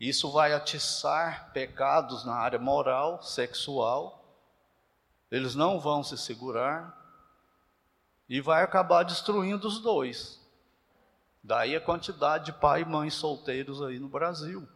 Isso 0.00 0.30
vai 0.30 0.52
atiçar 0.52 1.52
pecados 1.52 2.24
na 2.24 2.34
área 2.34 2.58
moral, 2.58 3.22
sexual. 3.22 4.24
Eles 5.30 5.54
não 5.54 5.78
vão 5.78 6.02
se 6.02 6.18
segurar 6.18 6.97
e 8.28 8.40
vai 8.40 8.62
acabar 8.62 9.02
destruindo 9.02 9.66
os 9.66 9.78
dois. 9.80 10.38
Daí 11.42 11.74
a 11.74 11.80
quantidade 11.80 12.46
de 12.46 12.52
pai 12.52 12.82
e 12.82 12.84
mãe 12.84 13.08
solteiros 13.10 13.80
aí 13.80 13.98
no 13.98 14.08
Brasil, 14.08 14.68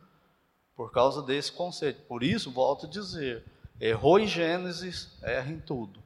por 0.74 0.90
causa 0.90 1.22
desse 1.22 1.52
conceito. 1.52 2.02
Por 2.06 2.22
isso, 2.22 2.50
volto 2.50 2.86
a 2.86 2.88
dizer, 2.88 3.44
errou 3.80 4.18
em 4.18 4.26
Gênesis, 4.26 5.18
erra 5.22 5.50
em 5.50 5.60
tudo. 5.60 6.02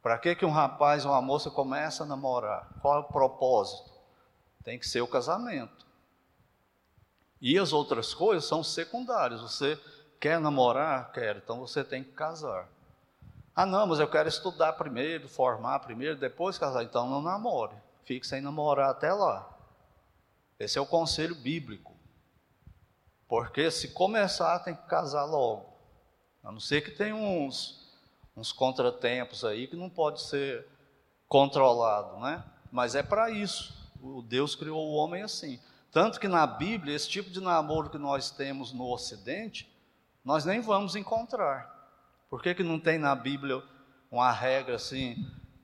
Para 0.00 0.16
que, 0.16 0.34
que 0.34 0.46
um 0.46 0.50
rapaz 0.50 1.04
ou 1.04 1.10
uma 1.10 1.20
moça 1.20 1.50
começa 1.50 2.04
a 2.04 2.06
namorar? 2.06 2.68
Qual 2.80 2.96
é 2.96 3.00
o 3.00 3.04
propósito? 3.04 3.90
Tem 4.62 4.78
que 4.78 4.86
ser 4.86 5.00
o 5.00 5.08
casamento. 5.08 5.86
E 7.40 7.58
as 7.58 7.72
outras 7.72 8.14
coisas 8.14 8.44
são 8.44 8.62
secundárias. 8.62 9.40
Você 9.40 9.78
quer 10.20 10.40
namorar? 10.40 11.12
Quer, 11.12 11.36
então 11.36 11.58
você 11.58 11.82
tem 11.82 12.02
que 12.02 12.12
casar. 12.12 12.68
Ah, 13.58 13.66
não, 13.66 13.88
mas 13.88 13.98
eu 13.98 14.08
quero 14.08 14.28
estudar 14.28 14.74
primeiro, 14.74 15.28
formar 15.28 15.80
primeiro, 15.80 16.14
depois 16.14 16.56
casar. 16.56 16.84
Então 16.84 17.10
não 17.10 17.20
namore. 17.20 17.74
Fique 18.04 18.24
sem 18.24 18.40
namorar 18.40 18.88
até 18.88 19.12
lá. 19.12 19.52
Esse 20.60 20.78
é 20.78 20.80
o 20.80 20.86
conselho 20.86 21.34
bíblico. 21.34 21.92
Porque 23.26 23.68
se 23.72 23.88
começar, 23.88 24.60
tem 24.60 24.76
que 24.76 24.86
casar 24.86 25.24
logo. 25.24 25.76
A 26.44 26.52
não 26.52 26.60
ser 26.60 26.82
que 26.82 26.92
tenha 26.92 27.16
uns, 27.16 27.98
uns 28.36 28.52
contratempos 28.52 29.44
aí 29.44 29.66
que 29.66 29.74
não 29.74 29.90
pode 29.90 30.22
ser 30.22 30.64
controlado, 31.26 32.16
né? 32.20 32.44
Mas 32.70 32.94
é 32.94 33.02
para 33.02 33.28
isso. 33.28 33.90
O 34.00 34.22
Deus 34.22 34.54
criou 34.54 34.86
o 34.86 34.94
homem 34.94 35.24
assim. 35.24 35.58
Tanto 35.90 36.20
que 36.20 36.28
na 36.28 36.46
Bíblia, 36.46 36.94
esse 36.94 37.08
tipo 37.08 37.28
de 37.28 37.40
namoro 37.40 37.90
que 37.90 37.98
nós 37.98 38.30
temos 38.30 38.72
no 38.72 38.88
Ocidente, 38.88 39.68
nós 40.24 40.44
nem 40.44 40.60
vamos 40.60 40.94
encontrar. 40.94 41.77
Por 42.28 42.42
que, 42.42 42.54
que 42.54 42.62
não 42.62 42.78
tem 42.78 42.98
na 42.98 43.14
Bíblia 43.14 43.62
uma 44.10 44.30
regra 44.30 44.76
assim, 44.76 45.16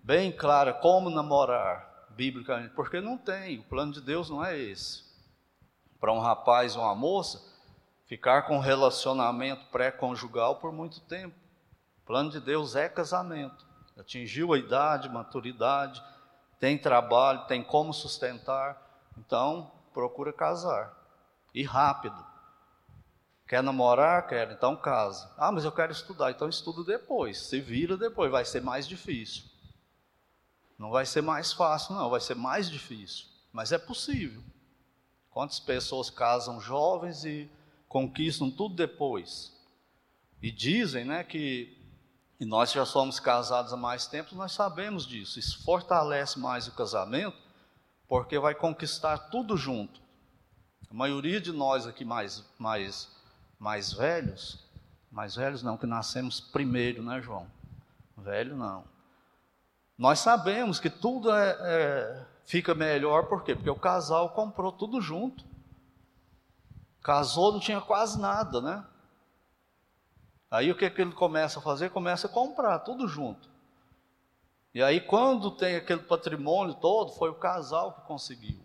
bem 0.03 0.33
clara, 0.33 0.73
como 0.73 1.11
namorar, 1.11 2.09
biblicamente? 2.11 2.75
Porque 2.75 3.01
não 3.01 3.19
tem, 3.19 3.59
o 3.59 3.65
plano 3.65 3.93
de 3.93 4.01
Deus 4.01 4.31
não 4.31 4.45
é 4.45 4.59
esse. 4.59 5.05
Para 6.01 6.13
um 6.13 6.21
rapaz 6.21 6.75
ou 6.75 6.83
uma 6.83 6.95
moça, 6.95 7.43
ficar 8.07 8.43
com 8.43 8.59
relacionamento 8.59 9.67
pré-conjugal 9.67 10.57
por 10.57 10.73
muito 10.73 11.01
tempo. 11.01 11.37
O 12.03 12.07
plano 12.07 12.31
de 12.31 12.41
Deus 12.41 12.75
é 12.75 12.89
casamento. 12.89 13.67
Atingiu 13.99 14.53
a 14.53 14.59
idade, 14.59 15.09
maturidade, 15.09 16.03
tem 16.59 16.79
trabalho, 16.79 17.47
tem 17.47 17.63
como 17.63 17.93
sustentar, 17.93 18.81
então 19.19 19.71
procura 19.93 20.33
casar. 20.33 20.93
E 21.55 21.63
rápido. 21.63 22.34
Quer 23.47 23.63
namorar? 23.63 24.27
Quer, 24.27 24.51
então 24.53 24.75
casa. 24.75 25.31
Ah, 25.37 25.53
mas 25.53 25.65
eu 25.65 25.73
quero 25.73 25.93
estudar, 25.93 26.31
então 26.31 26.49
estudo 26.49 26.83
depois. 26.83 27.39
Se 27.39 27.61
vira 27.61 27.97
depois, 27.97 28.31
vai 28.31 28.45
ser 28.45 28.63
mais 28.63 28.87
difícil. 28.89 29.45
Não 30.79 30.91
vai 30.91 31.07
ser 31.07 31.21
mais 31.21 31.53
fácil, 31.53 31.95
não, 31.95 32.11
vai 32.11 32.21
ser 32.21 32.35
mais 32.35 32.71
difícil, 32.71 33.27
mas 33.53 33.71
é 33.71 33.79
possível. 33.79 34.43
Quantas 35.31 35.61
pessoas 35.61 36.11
casam 36.11 36.61
jovens 36.61 37.25
e 37.25 37.51
conquistam 37.89 38.51
tudo 38.51 38.75
depois? 38.75 39.53
E 40.43 40.51
dizem, 40.51 41.05
né, 41.05 41.23
que 41.23 41.77
e 42.39 42.45
nós 42.45 42.73
já 42.73 42.85
somos 42.85 43.21
casados 43.21 43.73
há 43.73 43.77
mais 43.77 44.07
tempo, 44.07 44.35
nós 44.35 44.53
sabemos 44.53 45.07
disso. 45.07 45.39
Isso 45.39 45.63
fortalece 45.63 46.39
mais 46.39 46.67
o 46.67 46.73
casamento, 46.73 47.37
porque 48.09 48.39
vai 48.39 48.55
conquistar 48.55 49.17
tudo 49.17 49.57
junto. 49.57 50.01
A 50.91 50.95
maioria 50.95 51.41
de 51.41 51.53
nós 51.53 51.87
aqui 51.87 52.05
mais 52.05 52.45
mais 52.59 53.14
mais 53.65 53.95
velhos, 53.95 54.63
mais 55.11 55.37
velhos 55.37 55.63
não, 55.63 55.79
que 55.79 55.87
nascemos 55.87 56.39
primeiro, 56.39 57.03
né, 57.03 57.23
João? 57.23 57.47
Velho 58.15 58.55
não. 58.55 58.85
Nós 59.97 60.19
sabemos 60.19 60.79
que 60.79 60.91
tudo 60.91 61.33
é, 61.33 61.57
é, 61.61 62.27
fica 62.45 62.75
melhor, 62.75 63.25
por 63.27 63.43
quê? 63.43 63.55
Porque 63.55 63.71
o 63.71 63.75
casal 63.75 64.29
comprou 64.35 64.71
tudo 64.71 65.01
junto. 65.01 65.47
Casou, 67.03 67.53
não 67.53 67.59
tinha 67.59 67.81
quase 67.81 68.21
nada, 68.21 68.61
né? 68.61 68.85
Aí 70.51 70.71
o 70.71 70.77
que, 70.77 70.91
que 70.91 71.01
ele 71.01 71.13
começa 71.13 71.59
a 71.59 71.63
fazer? 71.63 71.89
Começa 71.89 72.27
a 72.27 72.31
comprar 72.31 72.81
tudo 72.81 73.09
junto. 73.09 73.49
E 74.75 74.83
aí, 74.83 75.01
quando 75.01 75.51
tem 75.51 75.77
aquele 75.77 76.03
patrimônio 76.03 76.75
todo, 76.75 77.15
foi 77.15 77.31
o 77.31 77.35
casal 77.35 77.95
que 77.95 78.03
conseguiu. 78.03 78.61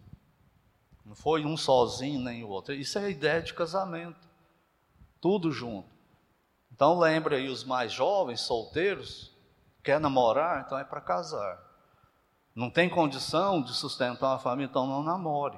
Não 1.06 1.15
foi 1.15 1.46
um 1.46 1.56
sozinho 1.56 2.20
nem 2.20 2.44
o 2.44 2.50
outro. 2.50 2.74
Isso 2.74 3.00
é 3.00 3.06
a 3.06 3.10
ideia 3.10 3.41
de 3.41 3.53
casamento. 3.53 4.28
Tudo 5.22 5.52
junto. 5.52 5.90
Então 6.72 6.98
lembre 6.98 7.36
aí 7.36 7.50
os 7.50 7.64
mais 7.64 7.92
jovens, 7.92 8.42
solteiros, 8.42 9.36
quer 9.84 10.00
namorar, 10.00 10.64
então 10.66 10.78
é 10.78 10.84
para 10.84 11.02
casar. 11.02 11.62
Não 12.56 12.70
tem 12.70 12.90
condição 12.90 13.62
de 13.62 13.74
sustentar 13.74 14.32
uma 14.32 14.40
família, 14.40 14.70
então 14.70 14.88
não 14.88 15.04
namore. 15.04 15.58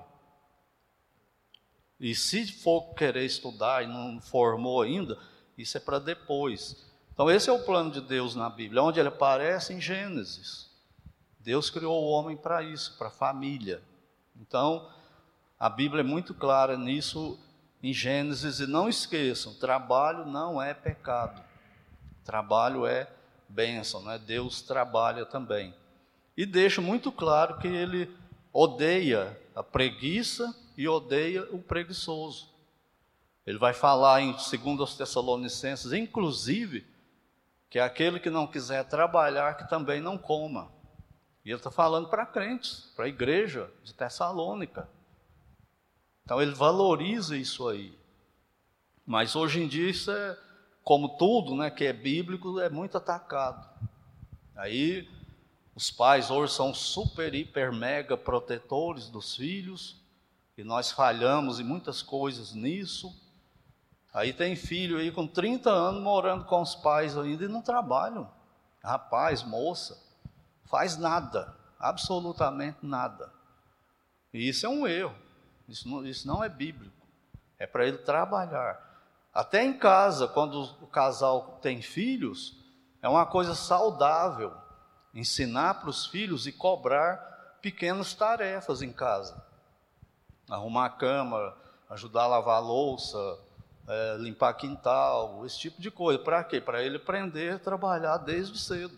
E 2.00 2.16
se 2.16 2.52
for 2.52 2.94
querer 2.96 3.26
estudar 3.26 3.84
e 3.84 3.88
não 3.88 4.20
formou 4.20 4.82
ainda, 4.82 5.18
isso 5.58 5.78
é 5.78 5.80
para 5.80 6.00
depois. 6.00 6.90
Então 7.14 7.30
esse 7.30 7.50
é 7.50 7.54
o 7.54 7.64
plano 7.64 7.92
de 7.92 8.02
Deus 8.02 8.34
na 8.36 8.50
Bíblia, 8.50 8.82
onde 8.82 9.00
ele 9.00 9.10
aparece 9.10 9.74
em 9.74 9.80
Gênesis. 9.80 10.70
Deus 11.40 11.70
criou 11.70 12.04
o 12.04 12.10
homem 12.10 12.38
para 12.38 12.64
isso, 12.64 12.98
para 12.98 13.08
a 13.08 13.12
família. 13.12 13.84
Então, 14.36 14.90
a 15.60 15.70
Bíblia 15.70 16.02
é 16.02 16.04
muito 16.04 16.34
clara 16.34 16.78
nisso 16.78 17.40
em 17.82 17.94
Gênesis 17.94 18.60
e 18.60 18.68
não 18.68 18.88
esqueçam, 18.88 19.54
trabalho 19.56 20.26
não 20.26 20.62
é 20.62 20.74
pecado. 20.74 21.42
Trabalho 22.24 22.86
é 22.86 23.10
bênção, 23.50 24.04
né? 24.04 24.20
Deus 24.20 24.62
trabalha 24.62 25.26
também. 25.26 25.74
E 26.38 26.46
deixa 26.46 26.82
muito 26.82 27.12
claro 27.12 27.58
que 27.58 27.68
ele 27.68 28.10
odeia 28.54 29.38
a 29.56 29.64
preguiça 29.64 30.56
e 30.78 30.88
odeia 30.88 31.44
o 31.52 31.60
preguiçoso. 31.60 32.50
Ele 33.46 33.58
vai 33.58 33.74
falar 33.74 34.22
em 34.22 34.32
2 34.32 34.96
Tessalonicenses, 34.96 35.92
inclusive, 35.92 36.86
que 37.70 37.80
é 37.80 37.82
aquele 37.82 38.20
que 38.20 38.30
não 38.30 38.46
quiser 38.46 38.84
trabalhar, 38.86 39.58
que 39.58 39.68
também 39.68 40.00
não 40.00 40.18
coma. 40.18 40.72
E 41.44 41.50
ele 41.50 41.58
está 41.58 41.72
falando 41.72 42.08
para 42.08 42.26
crentes, 42.26 42.92
para 42.96 43.06
a 43.06 43.10
igreja 43.10 43.70
de 43.84 43.94
Tessalônica. 43.94 44.88
Então 46.24 46.42
ele 46.42 46.54
valoriza 46.54 47.38
isso 47.38 47.68
aí. 47.68 47.98
Mas 49.06 49.36
hoje 49.36 49.62
em 49.62 49.68
dia 49.68 49.90
isso 49.90 50.12
é 50.12 50.38
como 50.84 51.18
tudo, 51.18 51.56
né, 51.56 51.70
que 51.70 51.86
é 51.86 51.94
bíblico, 51.94 52.60
é 52.60 52.70
muito 52.70 52.98
atacado. 52.98 53.68
Aí 54.56 55.08
os 55.76 55.90
pais 55.90 56.30
hoje 56.30 56.54
são 56.54 56.74
super, 56.74 57.34
hiper, 57.34 57.72
mega 57.72 58.18
protetores 58.18 59.10
dos 59.10 59.36
filhos, 59.36 60.02
e 60.58 60.64
nós 60.64 60.92
falhamos 60.92 61.60
em 61.60 61.64
muitas 61.64 62.02
coisas 62.02 62.54
nisso. 62.54 63.12
Aí 64.14 64.34
tem 64.34 64.56
filho 64.56 64.98
aí 64.98 65.12
com 65.12 65.26
30 65.26 65.70
anos 65.70 66.04
morando 66.04 66.46
com 66.46 66.62
os 66.62 66.76
pais 66.76 67.18
ainda 67.18 67.46
e 67.46 67.48
não 67.48 67.62
trabalham. 67.62 68.30
Rapaz, 68.84 69.44
moça, 69.44 69.98
faz 70.66 70.98
nada, 70.98 71.56
absolutamente 71.80 72.80
nada. 72.82 73.32
E 74.34 74.50
isso 74.50 74.66
é 74.66 74.70
um 74.70 74.86
erro. 74.86 75.16
Isso 75.68 75.88
não, 75.88 76.06
isso 76.06 76.28
não 76.28 76.44
é 76.44 76.50
bíblico. 76.50 76.96
É 77.58 77.66
para 77.66 77.86
ele 77.86 78.00
trabalhar. 78.00 78.90
Até 79.34 79.64
em 79.64 79.78
casa, 79.78 80.28
quando 80.28 80.62
o 80.82 80.88
casal 80.88 81.60
tem 81.62 81.82
filhos, 81.82 82.58
é 83.02 83.08
uma 83.08 83.26
coisa 83.26 83.56
saudável 83.56 84.54
ensinar 85.14 85.76
para 85.76 85.90
os 85.90 86.06
filhos 86.06 86.48
e 86.48 86.52
cobrar 86.52 87.58
pequenas 87.62 88.14
tarefas 88.14 88.82
em 88.82 88.92
casa. 88.92 89.42
Arrumar 90.50 90.86
a 90.86 90.90
cama, 90.90 91.56
ajudar 91.90 92.24
a 92.24 92.28
lavar 92.28 92.58
a 92.58 92.60
louça, 92.60 93.40
é, 93.88 94.18
limpar 94.20 94.54
quintal, 94.54 95.46
esse 95.46 95.60
tipo 95.60 95.82
de 95.82 95.92
coisa. 95.92 96.20
Para 96.20 96.44
quê? 96.44 96.60
Para 96.60 96.84
ele 96.84 96.98
aprender 96.98 97.56
a 97.56 97.60
trabalhar 97.60 98.18
desde 98.18 98.60
cedo. 98.60 98.98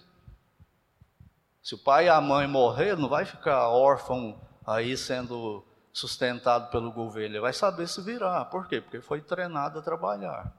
Se 1.62 1.76
o 1.76 1.78
pai 1.78 2.06
e 2.06 2.10
a 2.10 2.20
mãe 2.20 2.48
morrer, 2.48 2.98
não 2.98 3.08
vai 3.08 3.26
ficar 3.26 3.70
órfão 3.70 4.40
aí 4.66 4.98
sendo 4.98 5.64
sustentado 5.94 6.72
pelo 6.72 6.92
governo, 6.92 7.36
ele 7.36 7.42
vai 7.42 7.54
saber 7.54 7.88
se 7.88 8.02
virar. 8.02 8.46
Por 8.46 8.68
quê? 8.68 8.82
Porque 8.82 9.00
foi 9.00 9.22
treinado 9.22 9.78
a 9.78 9.82
trabalhar. 9.82 10.52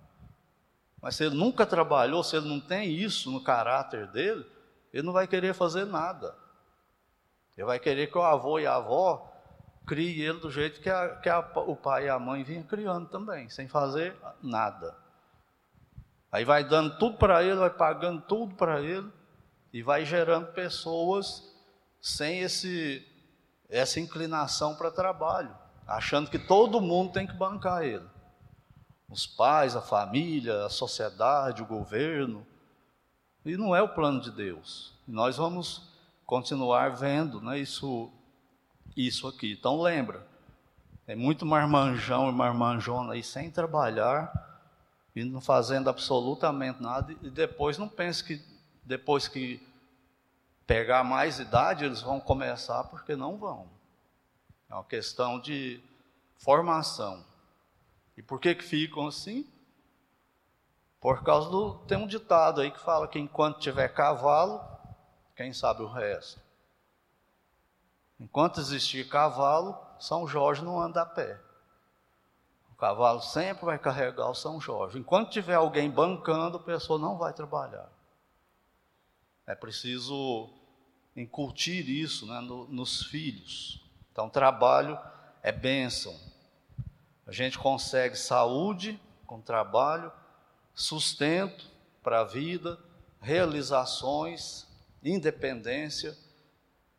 Mas 1.02 1.16
se 1.16 1.24
ele 1.24 1.34
nunca 1.34 1.66
trabalhou, 1.66 2.22
se 2.22 2.36
ele 2.36 2.48
não 2.48 2.60
tem 2.60 2.90
isso 2.94 3.30
no 3.30 3.42
caráter 3.42 4.06
dele, 4.06 4.46
ele 4.92 5.02
não 5.02 5.12
vai 5.12 5.26
querer 5.26 5.52
fazer 5.52 5.84
nada. 5.84 6.34
Ele 7.56 7.66
vai 7.66 7.80
querer 7.80 8.06
que 8.06 8.16
o 8.16 8.22
avô 8.22 8.60
e 8.60 8.66
a 8.66 8.76
avó 8.76 9.30
crie 9.86 10.22
ele 10.22 10.38
do 10.38 10.50
jeito 10.50 10.80
que, 10.80 10.88
a, 10.88 11.16
que 11.16 11.28
a, 11.28 11.40
o 11.40 11.76
pai 11.76 12.06
e 12.06 12.08
a 12.08 12.18
mãe 12.18 12.42
vinham 12.42 12.62
criando 12.62 13.08
também, 13.08 13.50
sem 13.50 13.68
fazer 13.68 14.16
nada. 14.40 14.96
Aí 16.30 16.44
vai 16.44 16.64
dando 16.64 16.96
tudo 16.96 17.18
para 17.18 17.42
ele, 17.42 17.56
vai 17.56 17.70
pagando 17.70 18.22
tudo 18.22 18.54
para 18.54 18.80
ele, 18.80 19.10
e 19.72 19.82
vai 19.82 20.04
gerando 20.04 20.52
pessoas 20.52 21.42
sem 22.00 22.40
esse 22.40 23.06
essa 23.68 24.00
inclinação 24.00 24.74
para 24.74 24.90
trabalho, 24.90 25.54
achando 25.86 26.30
que 26.30 26.38
todo 26.38 26.80
mundo 26.80 27.12
tem 27.12 27.26
que 27.26 27.34
bancar 27.34 27.82
ele. 27.82 28.06
Os 29.08 29.26
pais, 29.26 29.76
a 29.76 29.80
família, 29.80 30.64
a 30.64 30.70
sociedade, 30.70 31.62
o 31.62 31.66
governo. 31.66 32.46
E 33.44 33.56
não 33.56 33.74
é 33.76 33.82
o 33.82 33.88
plano 33.88 34.20
de 34.20 34.30
Deus. 34.30 34.92
nós 35.06 35.36
vamos 35.36 35.82
continuar 36.24 36.90
vendo 36.96 37.40
né, 37.40 37.58
isso, 37.58 38.10
isso 38.96 39.28
aqui. 39.28 39.52
Então 39.52 39.80
lembra, 39.80 40.26
é 41.06 41.14
muito 41.14 41.44
marmanjão 41.44 42.30
e 42.30 42.32
marmanjona 42.32 43.12
aí 43.12 43.22
sem 43.22 43.50
trabalhar 43.50 44.32
e 45.14 45.22
não 45.22 45.40
fazendo 45.40 45.90
absolutamente 45.90 46.82
nada. 46.82 47.14
E 47.22 47.30
depois 47.30 47.76
não 47.76 47.88
pense 47.88 48.24
que 48.24 48.42
depois 48.84 49.28
que 49.28 49.60
pegar 50.66 51.04
mais 51.04 51.38
idade, 51.38 51.84
eles 51.84 52.00
vão 52.00 52.20
começar 52.20 52.84
porque 52.84 53.14
não 53.14 53.36
vão. 53.36 53.68
É 54.68 54.74
uma 54.74 54.84
questão 54.84 55.38
de 55.38 55.82
formação. 56.36 57.24
E 58.16 58.22
por 58.22 58.40
que 58.40 58.54
que 58.54 58.64
ficam 58.64 59.06
assim? 59.06 59.46
Por 61.00 61.22
causa 61.22 61.50
do 61.50 61.74
tem 61.86 61.98
um 61.98 62.06
ditado 62.06 62.60
aí 62.60 62.70
que 62.70 62.80
fala 62.80 63.06
que 63.06 63.18
enquanto 63.18 63.60
tiver 63.60 63.88
cavalo, 63.88 64.60
quem 65.36 65.52
sabe 65.52 65.82
o 65.82 65.88
resto. 65.88 66.40
Enquanto 68.18 68.60
existir 68.60 69.08
cavalo, 69.08 69.76
São 69.98 70.26
Jorge 70.26 70.64
não 70.64 70.80
anda 70.80 71.02
a 71.02 71.06
pé. 71.06 71.38
O 72.72 72.76
cavalo 72.76 73.20
sempre 73.20 73.64
vai 73.66 73.78
carregar 73.78 74.30
o 74.30 74.34
São 74.34 74.60
Jorge. 74.60 74.98
Enquanto 74.98 75.30
tiver 75.30 75.54
alguém 75.54 75.90
bancando, 75.90 76.56
a 76.56 76.62
pessoa 76.62 76.98
não 76.98 77.18
vai 77.18 77.32
trabalhar. 77.32 77.88
É 79.46 79.54
preciso 79.54 80.48
incutir 81.16 81.88
isso 81.88 82.26
né, 82.26 82.40
no, 82.40 82.66
nos 82.68 83.04
filhos. 83.04 83.80
Então, 84.12 84.28
trabalho 84.28 84.98
é 85.42 85.52
bênção. 85.52 86.14
A 87.26 87.32
gente 87.32 87.58
consegue 87.58 88.16
saúde 88.16 89.00
com 89.26 89.40
trabalho, 89.40 90.12
sustento 90.74 91.70
para 92.02 92.20
a 92.20 92.24
vida, 92.24 92.78
realizações, 93.20 94.66
independência. 95.02 96.16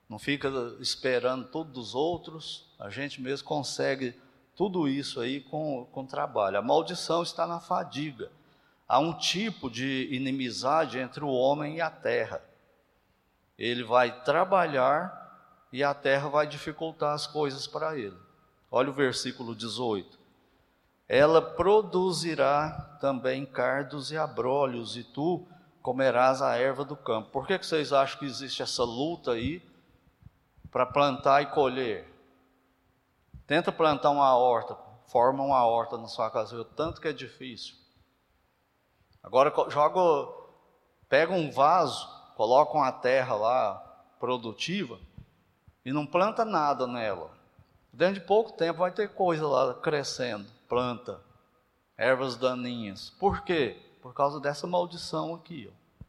Não 0.09 0.19
fica 0.19 0.49
esperando 0.79 1.47
tudo 1.47 1.71
dos 1.71 1.95
outros. 1.95 2.67
A 2.79 2.89
gente 2.89 3.21
mesmo 3.21 3.47
consegue 3.47 4.15
tudo 4.55 4.87
isso 4.87 5.19
aí 5.19 5.41
com, 5.41 5.85
com 5.91 6.05
trabalho. 6.05 6.57
A 6.57 6.61
maldição 6.61 7.21
está 7.21 7.45
na 7.45 7.59
fadiga. 7.59 8.31
Há 8.87 8.99
um 8.99 9.17
tipo 9.17 9.69
de 9.69 10.07
inimizade 10.11 10.99
entre 10.99 11.23
o 11.23 11.29
homem 11.29 11.77
e 11.77 11.81
a 11.81 11.89
terra. 11.89 12.41
Ele 13.57 13.83
vai 13.83 14.23
trabalhar 14.23 15.67
e 15.71 15.83
a 15.83 15.93
terra 15.93 16.29
vai 16.29 16.45
dificultar 16.45 17.13
as 17.13 17.25
coisas 17.25 17.65
para 17.65 17.97
ele. 17.97 18.17
Olha 18.69 18.89
o 18.89 18.93
versículo 18.93 19.55
18. 19.55 20.19
Ela 21.07 21.41
produzirá 21.41 22.97
também 22.99 23.45
cardos 23.45 24.11
e 24.11 24.17
abrolhos, 24.17 24.97
e 24.97 25.03
tu 25.03 25.45
comerás 25.81 26.41
a 26.41 26.55
erva 26.55 26.83
do 26.83 26.95
campo. 26.95 27.29
Por 27.29 27.45
que, 27.45 27.59
que 27.59 27.65
vocês 27.65 27.93
acham 27.93 28.19
que 28.19 28.25
existe 28.25 28.63
essa 28.63 28.83
luta 28.83 29.31
aí 29.31 29.61
para 30.75 30.85
plantar 30.85 31.41
e 31.41 31.45
colher. 31.45 32.05
Tenta 33.47 33.71
plantar 33.71 34.09
uma 34.09 34.35
horta, 34.35 34.75
forma 35.07 35.41
uma 35.41 35.65
horta 35.65 35.97
na 35.97 36.09
sua 36.09 36.29
casa, 36.29 36.53
o 36.59 36.65
tanto 36.65 36.99
que 36.99 37.07
é 37.07 37.13
difícil. 37.13 37.77
Agora 39.25 39.51
joga, 39.71 40.31
pega 41.09 41.33
um 41.33 41.49
vaso, 41.49 42.07
coloca 42.35 42.77
uma 42.77 42.91
terra 42.91 43.33
lá 43.33 43.75
produtiva 44.19 44.99
e 45.83 45.91
não 45.91 46.05
planta 46.05 46.45
nada 46.45 46.85
nela. 46.85 47.31
Dentro 47.91 48.21
de 48.21 48.27
pouco 48.27 48.51
tempo 48.51 48.79
vai 48.79 48.91
ter 48.91 49.09
coisa 49.15 49.47
lá 49.47 49.73
crescendo, 49.73 50.45
planta, 50.69 51.19
ervas 51.97 52.37
daninhas. 52.37 53.09
Por 53.19 53.41
quê? 53.41 53.81
Por 53.99 54.13
causa 54.13 54.39
dessa 54.39 54.67
maldição 54.67 55.33
aqui. 55.33 55.71
Ó. 55.71 56.05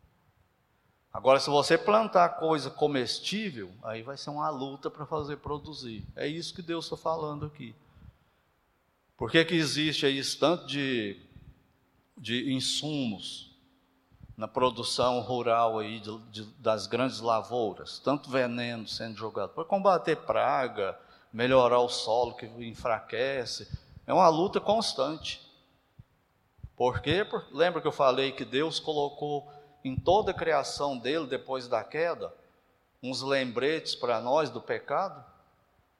Agora, 1.11 1.41
se 1.41 1.49
você 1.49 1.79
plantar 1.79 2.29
coisa 2.39 2.69
comestível, 2.69 3.73
aí 3.83 4.03
vai 4.03 4.19
ser 4.19 4.29
uma 4.29 4.51
luta 4.51 4.91
para 4.91 5.07
fazer 5.07 5.39
produzir. 5.39 6.07
É 6.15 6.27
isso 6.27 6.55
que 6.55 6.61
Deus 6.61 6.85
está 6.85 6.99
falando 6.99 7.47
aqui. 7.47 7.75
Por 9.17 9.31
que, 9.31 9.43
que 9.43 9.55
existe 9.55 10.05
aí 10.05 10.19
esse 10.19 10.39
tanto 10.39 10.67
de, 10.67 11.26
de 12.17 12.53
insumos 12.53 13.55
na 14.37 14.47
produção 14.47 15.21
rural 15.21 15.79
aí 15.79 16.01
de, 16.01 16.19
de, 16.31 16.45
das 16.59 16.87
grandes 16.87 17.21
lavouras? 17.21 17.99
Tanto 17.99 18.31
veneno 18.31 18.87
sendo 18.87 19.17
jogado 19.17 19.51
para 19.51 19.65
combater 19.65 20.17
praga, 20.17 20.99
melhorar 21.33 21.81
o 21.81 21.89
solo 21.89 22.35
que 22.35 22.47
enfraquece. 22.47 23.69
É 24.07 24.13
uma 24.13 24.29
luta 24.29 24.61
constante. 24.61 25.41
Por 26.77 27.01
quê? 27.01 27.25
Porque, 27.25 27.55
lembra 27.55 27.81
que 27.81 27.87
eu 27.87 27.93
falei 27.93 28.33
que 28.33 28.45
Deus 28.45 28.79
colocou 28.79 29.51
em 29.85 29.97
toda 29.97 30.31
a 30.31 30.35
criação 30.35 30.99
dele 30.99 31.27
depois 31.27 31.69
da 31.69 31.83
queda, 31.83 32.33
uns 33.03 33.23
lembretes 33.23 33.95
para 33.95 34.21
nós 34.21 34.51
do 34.51 34.61
pecado. 34.61 35.25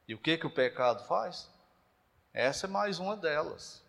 E 0.07 0.13
o 0.13 0.19
que 0.19 0.37
que 0.37 0.45
o 0.45 0.51
pecado 0.51 1.03
faz? 1.05 1.49
Essa 2.33 2.67
é 2.67 2.69
mais 2.69 2.99
uma 2.99 3.15
delas. 3.15 3.83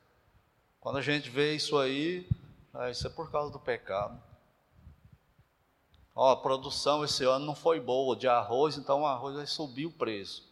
Quando 0.88 0.96
a 0.96 1.02
gente 1.02 1.28
vê 1.28 1.54
isso 1.54 1.76
aí, 1.76 2.26
ah, 2.72 2.88
isso 2.88 3.06
é 3.06 3.10
por 3.10 3.30
causa 3.30 3.52
do 3.52 3.58
pecado. 3.58 4.18
Ó, 6.14 6.32
a 6.32 6.36
produção 6.38 7.04
esse 7.04 7.24
ano 7.24 7.44
não 7.44 7.54
foi 7.54 7.78
boa 7.78 8.16
de 8.16 8.26
arroz, 8.26 8.78
então 8.78 9.02
o 9.02 9.06
arroz 9.06 9.36
vai 9.36 9.46
subir 9.46 9.84
o 9.84 9.92
preço. 9.92 10.50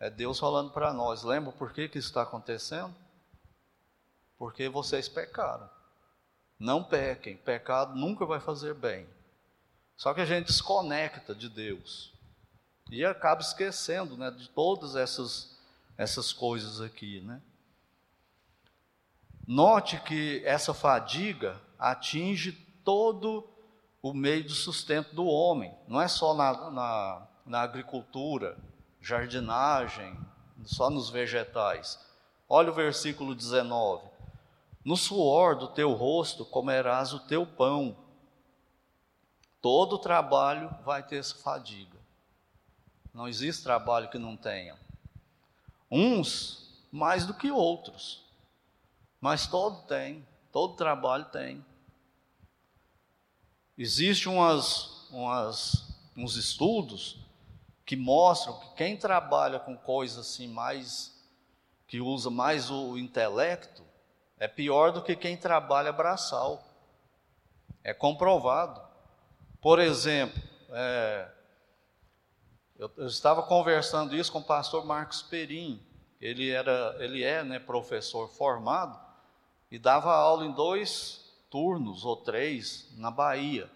É 0.00 0.10
Deus 0.10 0.40
falando 0.40 0.72
para 0.72 0.92
nós. 0.92 1.22
Lembra 1.22 1.52
por 1.52 1.72
que, 1.72 1.88
que 1.88 1.96
isso 1.96 2.08
está 2.08 2.22
acontecendo? 2.22 2.92
Porque 4.36 4.68
vocês 4.68 5.08
pecaram. 5.08 5.70
Não 6.58 6.82
pequem, 6.82 7.36
pecado 7.36 7.94
nunca 7.94 8.26
vai 8.26 8.40
fazer 8.40 8.74
bem. 8.74 9.06
Só 9.96 10.12
que 10.12 10.22
a 10.22 10.26
gente 10.26 10.46
desconecta 10.46 11.32
de 11.32 11.48
Deus 11.48 12.12
e 12.90 13.04
acaba 13.04 13.42
esquecendo 13.42 14.16
né, 14.16 14.28
de 14.28 14.48
todas 14.48 14.96
essas, 14.96 15.56
essas 15.96 16.32
coisas 16.32 16.80
aqui. 16.80 17.20
Né? 17.20 17.40
Note 19.46 20.00
que 20.00 20.42
essa 20.44 20.74
fadiga 20.74 21.60
atinge 21.78 22.52
todo 22.84 23.48
o 24.02 24.12
meio 24.12 24.42
de 24.42 24.54
sustento 24.54 25.14
do 25.14 25.24
homem, 25.26 25.72
não 25.86 26.00
é 26.00 26.08
só 26.08 26.34
na, 26.34 26.70
na, 26.70 27.28
na 27.44 27.60
agricultura, 27.62 28.58
jardinagem, 29.00 30.18
só 30.64 30.90
nos 30.90 31.10
vegetais. 31.10 31.98
Olha 32.48 32.70
o 32.70 32.74
versículo 32.74 33.34
19. 33.34 34.08
No 34.84 34.96
suor 34.96 35.56
do 35.56 35.68
teu 35.68 35.92
rosto 35.92 36.44
comerás 36.44 37.12
o 37.12 37.20
teu 37.20 37.46
pão. 37.46 37.96
Todo 39.60 39.98
trabalho 39.98 40.70
vai 40.84 41.02
ter 41.02 41.16
essa 41.16 41.36
fadiga. 41.36 41.98
Não 43.12 43.26
existe 43.26 43.62
trabalho 43.62 44.08
que 44.08 44.18
não 44.18 44.36
tenha. 44.36 44.76
Uns 45.90 46.86
mais 46.92 47.26
do 47.26 47.34
que 47.34 47.50
outros. 47.50 48.25
Mas 49.20 49.46
todo 49.46 49.82
tem, 49.86 50.26
todo 50.52 50.76
trabalho 50.76 51.24
tem. 51.26 51.64
Existem 53.76 54.32
umas, 54.32 55.06
umas, 55.10 55.94
uns 56.16 56.36
estudos 56.36 57.18
que 57.84 57.94
mostram 57.94 58.58
que 58.58 58.74
quem 58.74 58.96
trabalha 58.96 59.60
com 59.60 59.76
coisas 59.76 60.18
assim 60.18 60.48
mais 60.48 61.14
que 61.86 62.00
usa 62.00 62.30
mais 62.30 62.70
o 62.70 62.98
intelecto 62.98 63.84
é 64.38 64.48
pior 64.48 64.92
do 64.92 65.02
que 65.02 65.14
quem 65.14 65.36
trabalha 65.36 65.92
braçal. 65.92 66.64
É 67.84 67.94
comprovado. 67.94 68.80
Por 69.60 69.78
exemplo, 69.78 70.42
é, 70.70 71.28
eu, 72.76 72.90
eu, 72.96 73.06
estava 73.06 73.42
conversando 73.42 74.16
isso 74.16 74.32
com 74.32 74.40
o 74.40 74.44
pastor 74.44 74.84
Marcos 74.84 75.22
Perim. 75.22 75.80
Ele, 76.20 76.50
era, 76.50 76.96
ele 76.98 77.22
é 77.22 77.44
né, 77.44 77.58
professor 77.58 78.28
formado 78.28 79.05
e 79.70 79.78
dava 79.78 80.12
aula 80.14 80.44
em 80.44 80.52
dois 80.52 81.24
turnos 81.50 82.04
ou 82.04 82.16
três 82.16 82.88
na 82.96 83.10
Bahia. 83.10 83.70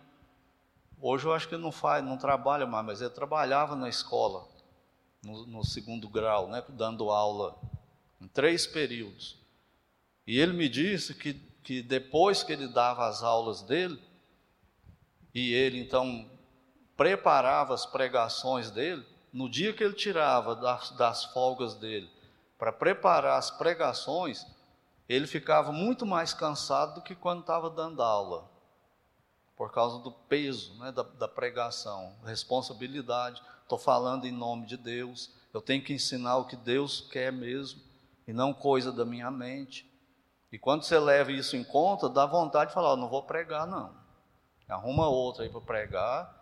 Hoje 1.00 1.26
eu 1.26 1.32
acho 1.32 1.48
que 1.48 1.56
não 1.56 1.72
faz, 1.72 2.04
não 2.04 2.16
trabalha 2.16 2.66
mais, 2.66 2.84
mas 2.84 3.00
ele 3.00 3.10
trabalhava 3.10 3.74
na 3.74 3.88
escola, 3.88 4.46
no, 5.22 5.46
no 5.46 5.64
segundo 5.64 6.08
grau, 6.08 6.48
né, 6.48 6.62
dando 6.68 7.10
aula 7.10 7.56
em 8.20 8.28
três 8.28 8.66
períodos. 8.66 9.38
E 10.26 10.38
ele 10.38 10.52
me 10.52 10.68
disse 10.68 11.14
que, 11.14 11.34
que 11.62 11.82
depois 11.82 12.42
que 12.42 12.52
ele 12.52 12.68
dava 12.68 13.06
as 13.06 13.22
aulas 13.22 13.62
dele, 13.62 14.00
e 15.34 15.52
ele 15.54 15.80
então 15.80 16.28
preparava 16.96 17.72
as 17.72 17.86
pregações 17.86 18.70
dele, 18.70 19.04
no 19.32 19.48
dia 19.48 19.72
que 19.72 19.82
ele 19.82 19.94
tirava 19.94 20.54
das, 20.54 20.90
das 20.90 21.24
folgas 21.26 21.74
dele 21.74 22.10
para 22.58 22.72
preparar 22.72 23.38
as 23.38 23.50
pregações, 23.50 24.46
ele 25.12 25.26
ficava 25.26 25.72
muito 25.72 26.06
mais 26.06 26.32
cansado 26.32 26.94
do 26.94 27.02
que 27.02 27.16
quando 27.16 27.40
estava 27.40 27.68
dando 27.68 28.00
aula, 28.00 28.48
por 29.56 29.72
causa 29.72 29.98
do 29.98 30.12
peso 30.12 30.78
né, 30.78 30.92
da, 30.92 31.02
da 31.02 31.26
pregação, 31.26 32.14
responsabilidade. 32.24 33.42
Estou 33.64 33.76
falando 33.76 34.24
em 34.24 34.30
nome 34.30 34.66
de 34.66 34.76
Deus, 34.76 35.34
eu 35.52 35.60
tenho 35.60 35.82
que 35.82 35.92
ensinar 35.92 36.36
o 36.36 36.44
que 36.44 36.54
Deus 36.54 37.00
quer 37.10 37.32
mesmo, 37.32 37.80
e 38.24 38.32
não 38.32 38.54
coisa 38.54 38.92
da 38.92 39.04
minha 39.04 39.32
mente. 39.32 39.84
E 40.52 40.56
quando 40.56 40.84
você 40.84 40.96
leva 40.96 41.32
isso 41.32 41.56
em 41.56 41.64
conta, 41.64 42.08
dá 42.08 42.24
vontade 42.24 42.68
de 42.68 42.74
falar: 42.74 42.92
oh, 42.92 42.96
não 42.96 43.08
vou 43.08 43.24
pregar, 43.24 43.66
não. 43.66 43.92
Arruma 44.68 45.08
outra 45.08 45.42
aí 45.42 45.50
para 45.50 45.60
pregar. 45.60 46.40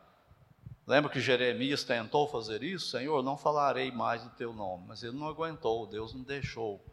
Lembra 0.87 1.11
que 1.11 1.21
Jeremias 1.21 1.85
tentou 1.85 2.29
fazer 2.29 2.63
isso? 2.63 2.91
Senhor, 2.91 3.23
não 3.23 3.39
falarei 3.39 3.91
mais 3.91 4.23
do 4.23 4.31
teu 4.31 4.53
nome. 4.53 4.85
Mas 4.89 5.03
ele 5.03 5.17
não 5.17 5.27
aguentou, 5.27 5.87
Deus 5.87 6.13
não 6.13 6.23
deixou. 6.23 6.85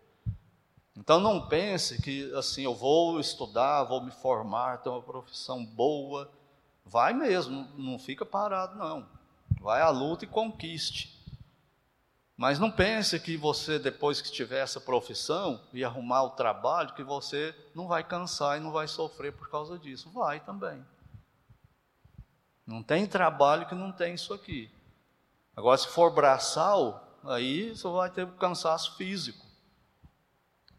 Então 0.95 1.19
não 1.19 1.47
pense 1.47 2.01
que 2.01 2.33
assim, 2.35 2.63
eu 2.63 2.73
vou 2.73 3.19
estudar, 3.19 3.83
vou 3.83 4.01
me 4.01 4.11
formar, 4.11 4.77
ter 4.77 4.89
uma 4.89 5.01
profissão 5.01 5.65
boa. 5.65 6.31
Vai 6.85 7.13
mesmo, 7.13 7.67
não 7.77 7.99
fica 7.99 8.25
parado, 8.25 8.77
não. 8.77 9.05
Vai 9.59 9.81
à 9.81 9.89
luta 9.89 10.25
e 10.25 10.27
conquiste. 10.27 11.15
Mas 12.37 12.59
não 12.59 12.69
pense 12.69 13.17
que 13.19 13.37
você, 13.37 13.79
depois 13.79 14.21
que 14.21 14.31
tiver 14.31 14.59
essa 14.59 14.79
profissão 14.79 15.61
e 15.73 15.83
arrumar 15.83 16.23
o 16.23 16.31
trabalho, 16.31 16.93
que 16.93 17.03
você 17.03 17.55
não 17.73 17.87
vai 17.87 18.03
cansar 18.03 18.57
e 18.57 18.61
não 18.61 18.71
vai 18.71 18.87
sofrer 18.87 19.31
por 19.31 19.49
causa 19.49 19.79
disso. 19.79 20.09
Vai 20.09 20.41
também. 20.41 20.85
Não 22.67 22.83
tem 22.83 23.07
trabalho 23.07 23.67
que 23.67 23.75
não 23.75 23.91
tem 23.91 24.15
isso 24.15 24.33
aqui. 24.33 24.69
Agora, 25.55 25.77
se 25.77 25.87
for 25.87 26.11
braçal, 26.11 27.17
aí 27.23 27.69
você 27.69 27.87
vai 27.87 28.09
ter 28.09 28.27
cansaço 28.33 28.97
físico. 28.97 29.44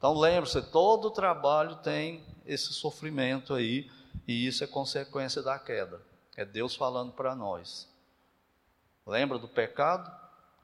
Então 0.07 0.17
lembre-se, 0.17 0.63
todo 0.63 1.11
trabalho 1.11 1.75
tem 1.75 2.25
esse 2.45 2.73
sofrimento 2.73 3.53
aí, 3.53 3.91
e 4.25 4.47
isso 4.47 4.63
é 4.63 4.67
consequência 4.69 5.43
da 5.43 5.59
queda. 5.59 6.01
É 6.37 6.45
Deus 6.45 6.77
falando 6.77 7.11
para 7.11 7.35
nós. 7.35 7.89
Lembra 9.05 9.37
do 9.37 9.49
pecado? 9.49 10.09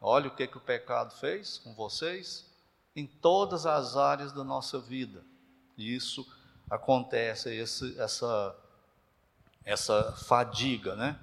Olha 0.01 0.29
o 0.29 0.31
que, 0.37 0.47
que 0.47 0.59
o 0.59 0.61
pecado 0.61 1.13
fez 1.17 1.59
com 1.59 1.75
vocês 1.75 2.49
em 2.95 3.05
todas 3.05 3.67
as 3.67 3.97
áreas 3.97 4.31
da 4.31 4.45
nossa 4.45 4.79
vida. 4.79 5.25
Isso 5.77 6.25
acontece, 6.71 7.53
esse, 7.53 7.99
essa, 7.99 8.57
essa 9.65 10.13
fadiga, 10.13 10.95
né? 10.95 11.19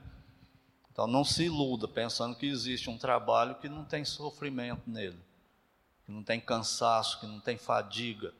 Então 0.92 1.08
não 1.08 1.24
se 1.24 1.44
iluda 1.46 1.88
pensando 1.88 2.36
que 2.36 2.48
existe 2.48 2.90
um 2.90 2.98
trabalho 2.98 3.56
que 3.56 3.70
não 3.70 3.86
tem 3.86 4.04
sofrimento 4.04 4.82
nele, 4.86 5.18
que 6.10 6.14
não 6.14 6.24
tem 6.24 6.40
cansaço, 6.40 7.20
que 7.20 7.28
não 7.28 7.40
tem 7.40 7.56
fadiga, 7.56 8.34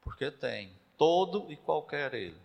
porque 0.00 0.30
tem, 0.30 0.70
todo 0.96 1.50
e 1.50 1.56
qualquer 1.56 2.14
ele. 2.14 2.40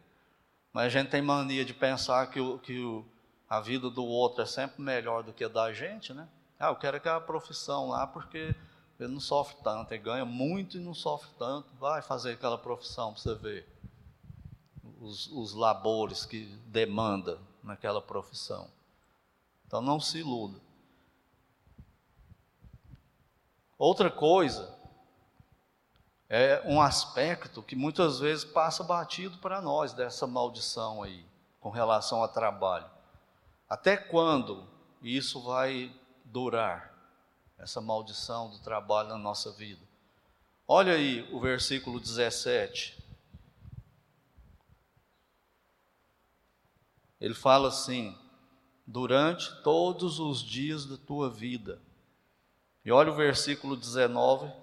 Mas 0.74 0.88
a 0.88 0.90
gente 0.90 1.12
tem 1.12 1.22
mania 1.22 1.64
de 1.64 1.72
pensar 1.72 2.32
que, 2.32 2.40
o, 2.40 2.58
que 2.58 2.80
o, 2.80 3.06
a 3.48 3.62
vida 3.62 3.92
do 3.92 4.04
outro 4.04 4.42
é 4.42 4.46
sempre 4.48 4.82
melhor 4.82 5.22
do 5.22 5.32
que 5.32 5.44
a 5.44 5.48
da 5.48 5.72
gente, 5.72 6.16
né? 6.16 6.28
Ah, 6.60 6.70
eu 6.70 6.76
quero 6.78 6.98
aquela 6.98 7.22
profissão 7.22 7.90
lá 7.90 8.08
porque 8.08 8.56
ele 9.00 9.14
não 9.14 9.20
sofre 9.20 9.56
tanto, 9.64 9.94
ele 9.94 10.02
ganha 10.02 10.26
muito 10.26 10.78
e 10.78 10.80
não 10.80 10.96
sofre 10.96 11.30
tanto. 11.38 11.68
Vai 11.80 12.02
fazer 12.02 12.32
aquela 12.32 12.58
profissão 12.58 13.14
para 13.14 13.22
você 13.22 13.36
ver 13.36 13.68
os, 15.00 15.28
os 15.28 15.54
labores 15.54 16.26
que 16.26 16.46
demanda 16.66 17.38
naquela 17.62 18.02
profissão. 18.02 18.68
Então 19.68 19.80
não 19.80 20.00
se 20.00 20.18
iluda. 20.18 20.65
Outra 23.78 24.10
coisa 24.10 24.74
é 26.30 26.62
um 26.66 26.82
aspecto 26.82 27.62
que 27.62 27.76
muitas 27.76 28.20
vezes 28.20 28.46
passa 28.46 28.84
batido 28.84 29.38
para 29.38 29.62
nós 29.62 29.94
dessa 29.94 30.26
maldição 30.26 31.04
aí, 31.04 31.26
com 31.60 31.70
relação 31.70 32.22
ao 32.22 32.28
trabalho. 32.28 32.90
Até 33.70 33.98
quando 33.98 34.68
isso 35.02 35.42
vai 35.42 35.94
durar, 36.24 36.94
essa 37.58 37.80
maldição 37.80 38.50
do 38.50 38.60
trabalho 38.60 39.10
na 39.10 39.18
nossa 39.18 39.52
vida? 39.52 39.82
Olha 40.68 40.94
aí 40.94 41.28
o 41.32 41.40
versículo 41.40 42.00
17. 42.00 43.02
Ele 47.20 47.34
fala 47.34 47.70
assim: 47.70 48.18
durante 48.86 49.62
todos 49.64 50.20
os 50.20 50.42
dias 50.42 50.86
da 50.86 50.98
tua 50.98 51.30
vida. 51.30 51.82
E 52.86 52.92
olha 52.92 53.12
o 53.12 53.16
versículo 53.16 53.76
19, 53.76 54.54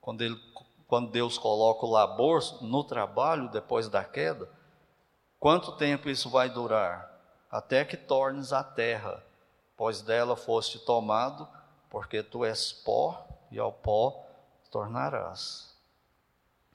quando, 0.00 0.22
ele, 0.22 0.40
quando 0.88 1.10
Deus 1.10 1.36
coloca 1.36 1.84
o 1.84 1.90
labor 1.90 2.42
no 2.62 2.82
trabalho 2.82 3.50
depois 3.50 3.90
da 3.90 4.02
queda. 4.02 4.48
Quanto 5.38 5.76
tempo 5.76 6.08
isso 6.08 6.30
vai 6.30 6.48
durar? 6.48 7.12
Até 7.50 7.84
que 7.84 7.96
tornes 7.96 8.54
a 8.54 8.64
terra, 8.64 9.22
pois 9.76 10.00
dela 10.00 10.34
foste 10.34 10.78
tomado, 10.78 11.46
porque 11.90 12.22
tu 12.22 12.42
és 12.42 12.72
pó 12.72 13.28
e 13.50 13.58
ao 13.58 13.70
pó 13.70 14.26
tornarás. 14.70 15.76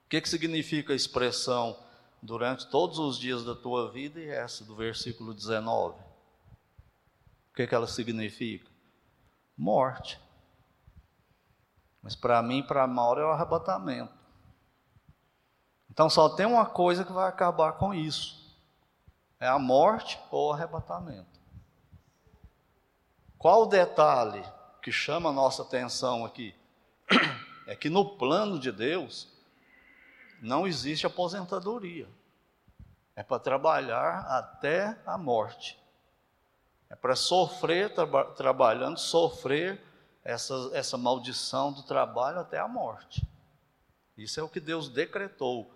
O 0.06 0.10
que, 0.10 0.22
que 0.22 0.30
significa 0.30 0.94
a 0.94 0.96
expressão 0.96 1.76
durante 2.22 2.68
todos 2.68 3.00
os 3.00 3.18
dias 3.18 3.44
da 3.44 3.56
tua 3.56 3.90
vida 3.90 4.20
e 4.20 4.30
essa 4.30 4.64
do 4.64 4.76
versículo 4.76 5.34
19? 5.34 6.00
O 6.00 7.56
que, 7.56 7.66
que 7.66 7.74
ela 7.74 7.88
significa? 7.88 8.70
Morte. 9.58 10.20
Mas 12.02 12.16
para 12.16 12.42
mim, 12.42 12.64
para 12.64 12.84
a 12.84 12.88
Maura, 12.88 13.22
é 13.22 13.26
o 13.26 13.32
arrebatamento. 13.32 14.14
Então 15.90 16.10
só 16.10 16.30
tem 16.30 16.46
uma 16.46 16.66
coisa 16.66 17.04
que 17.04 17.12
vai 17.12 17.28
acabar 17.28 17.74
com 17.74 17.94
isso: 17.94 18.58
é 19.40 19.48
a 19.48 19.60
morte 19.60 20.20
ou 20.32 20.50
o 20.50 20.54
arrebatamento. 20.54 21.40
Qual 23.38 23.64
o 23.64 23.66
detalhe 23.66 24.44
que 24.82 24.92
chama 24.92 25.30
a 25.30 25.34
nossa 25.34 25.64
atenção 25.64 26.26
aqui? 26.26 26.56
É 27.68 27.76
que 27.76 27.90
no 27.90 28.18
plano 28.18 28.60
de 28.60 28.70
Deus 28.70 29.30
não 30.42 30.68
existe 30.68 31.06
aposentadoria. 31.06 32.10
É 33.16 33.24
para 33.24 33.40
trabalhar 33.40 34.26
até 34.28 35.00
a 35.06 35.18
morte. 35.18 35.80
É 36.90 36.96
para 36.96 37.16
sofrer, 37.16 37.94
tra 37.94 38.26
trabalhando, 38.26 38.98
sofrer 38.98 39.82
essa, 40.24 40.70
essa 40.74 40.98
maldição 40.98 41.72
do 41.72 41.84
trabalho 41.84 42.40
até 42.40 42.60
a 42.60 42.68
morte. 42.68 43.26
Isso 44.18 44.40
é 44.40 44.44
o 44.44 44.50
que 44.50 44.60
Deus 44.60 44.90
decretou. 44.90 45.72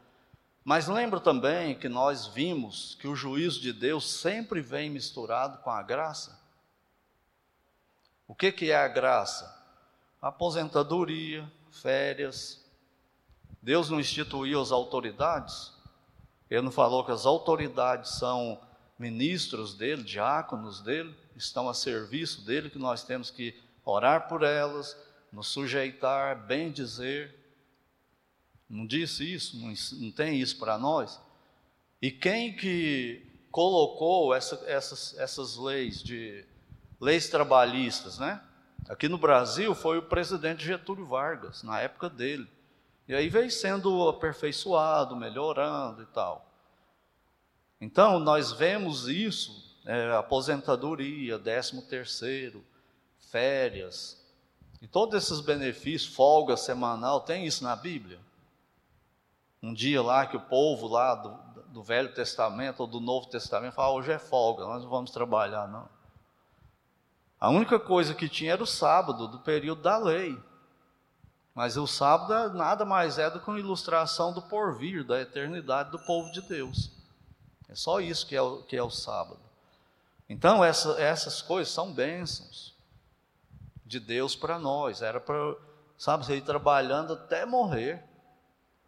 Mas 0.64 0.88
lembra 0.88 1.20
também 1.20 1.78
que 1.78 1.88
nós 1.88 2.28
vimos 2.28 2.96
que 3.00 3.08
o 3.08 3.16
juízo 3.16 3.62
de 3.62 3.72
Deus 3.72 4.12
sempre 4.12 4.62
vem 4.62 4.90
misturado 4.90 5.60
com 5.60 5.70
a 5.70 5.82
graça? 5.82 6.40
O 8.28 8.34
que, 8.34 8.52
que 8.52 8.72
é 8.72 8.76
a 8.76 8.88
graça? 8.88 9.54
Aposentadoria, 10.22 11.50
férias. 11.70 12.64
Deus 13.62 13.90
não 13.90 14.00
instituiu 14.00 14.60
as 14.60 14.72
autoridades? 14.72 15.72
Ele 16.50 16.62
não 16.62 16.72
falou 16.72 17.04
que 17.04 17.12
as 17.12 17.26
autoridades 17.26 18.12
são 18.18 18.60
ministros 18.98 19.74
dele, 19.74 20.04
diáconos 20.04 20.82
dele, 20.82 21.16
estão 21.36 21.68
a 21.68 21.74
serviço 21.74 22.44
dele, 22.46 22.70
que 22.70 22.80
nós 22.80 23.04
temos 23.04 23.30
que 23.30 23.60
orar 23.86 24.28
por 24.28 24.44
elas, 24.44 24.98
nos 25.32 25.48
sujeitar, 25.48 26.46
bem 26.46 26.72
dizer. 26.72 27.34
Não 28.68 28.86
disse 28.86 29.32
isso? 29.32 29.58
Não, 29.58 30.12
tem 30.12 30.40
isso 30.40 30.58
para 30.58 30.78
nós? 30.78 31.22
E 32.02 32.10
quem 32.10 32.56
que 32.56 33.26
colocou 33.52 34.34
essa, 34.34 34.62
essas, 34.66 35.18
essas 35.18 35.56
leis 35.56 36.02
de 36.02 36.44
leis 37.00 37.30
trabalhistas, 37.30 38.18
né? 38.18 38.42
Aqui 38.90 39.08
no 39.08 39.18
Brasil 39.18 39.74
foi 39.74 39.98
o 39.98 40.04
presidente 40.04 40.66
Getúlio 40.66 41.06
Vargas, 41.06 41.64
na 41.64 41.80
época 41.80 42.10
dele. 42.10 42.48
E 43.08 43.14
aí 43.14 43.30
veio 43.30 43.52
sendo 43.52 44.10
aperfeiçoado, 44.10 45.16
melhorando 45.16 46.02
e 46.02 46.06
tal. 46.08 46.52
Então, 47.80 48.20
nós 48.20 48.52
vemos 48.52 49.08
isso, 49.08 49.76
é, 49.86 50.12
aposentadoria, 50.14 51.38
décimo 51.38 51.82
terceiro, 51.84 52.64
férias, 53.36 54.18
e 54.82 54.88
todos 54.88 55.14
esses 55.14 55.42
benefícios, 55.42 56.16
folga 56.16 56.56
semanal, 56.56 57.20
tem 57.20 57.46
isso 57.46 57.66
na 57.66 57.76
Bíblia? 57.76 58.18
Um 59.62 59.74
dia 59.74 60.02
lá 60.02 60.26
que 60.26 60.38
o 60.38 60.40
povo 60.40 60.88
lá 60.88 61.16
do, 61.16 61.38
do 61.68 61.84
Velho 61.84 62.14
Testamento 62.14 62.80
ou 62.80 62.88
do 62.88 63.02
Novo 63.02 63.28
Testamento 63.28 63.74
fala, 63.74 63.94
hoje 63.94 64.14
é 64.14 64.18
folga, 64.18 64.64
nós 64.64 64.84
não 64.84 64.90
vamos 64.90 65.12
trabalhar 65.12 65.68
não. 65.68 65.90
A 67.38 67.50
única 67.50 67.78
coisa 67.78 68.14
que 68.14 68.30
tinha 68.30 68.54
era 68.54 68.64
o 68.64 68.68
sábado, 68.68 69.28
do 69.28 69.40
período 69.40 69.82
da 69.82 69.98
lei. 69.98 70.42
Mas 71.54 71.76
o 71.76 71.86
sábado 71.86 72.56
nada 72.56 72.86
mais 72.86 73.18
é 73.18 73.30
do 73.30 73.42
que 73.42 73.50
uma 73.50 73.60
ilustração 73.60 74.32
do 74.32 74.42
porvir, 74.42 75.04
da 75.04 75.20
eternidade 75.20 75.92
do 75.92 76.00
povo 76.00 76.32
de 76.32 76.42
Deus. 76.42 76.90
É 77.68 77.76
só 77.76 78.00
isso 78.00 78.26
que 78.26 78.36
é 78.36 78.42
o, 78.42 78.64
que 78.64 78.78
é 78.78 78.84
o 78.84 78.90
sábado. 78.90 79.42
Então, 80.30 80.64
essa, 80.64 80.92
essas 81.02 81.42
coisas 81.42 81.74
são 81.74 81.92
bênçãos 81.92 82.75
de 83.96 84.00
Deus 84.00 84.36
para 84.36 84.60
nós. 84.60 85.02
Era 85.02 85.20
para, 85.20 85.56
sabe, 85.98 86.26
você 86.26 86.38
ir 86.38 86.42
trabalhando 86.42 87.14
até 87.14 87.46
morrer. 87.46 88.04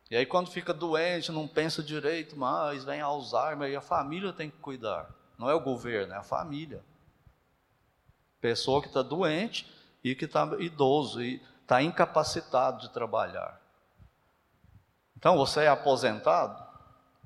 E 0.10 0.15
aí, 0.15 0.26
quando 0.26 0.50
fica 0.50 0.74
doente, 0.74 1.32
não 1.32 1.48
pensa 1.48 1.84
direito 1.84 2.38
mais, 2.38 2.84
vem 2.84 3.02
Alzheimer, 3.02 3.70
e 3.70 3.76
a 3.76 3.82
família 3.82 4.32
tem 4.32 4.50
que 4.50 4.58
cuidar. 4.58 5.10
Não 5.38 5.50
é 5.50 5.54
o 5.54 5.60
governo, 5.60 6.13
é 6.13 6.17
a 6.17 6.24
família. 6.24 6.84
Pessoa 8.39 8.82
que 8.82 8.88
está 8.88 9.02
doente 9.02 9.70
e 10.04 10.15
que 10.15 10.26
está 10.26 10.46
idoso 10.60 11.22
e 11.22 11.41
está 11.62 11.82
incapacitado 11.82 12.82
de 12.82 12.89
trabalhar. 12.89 13.62
Então, 15.17 15.36
você 15.36 15.62
é 15.62 15.67
aposentado? 15.67 16.65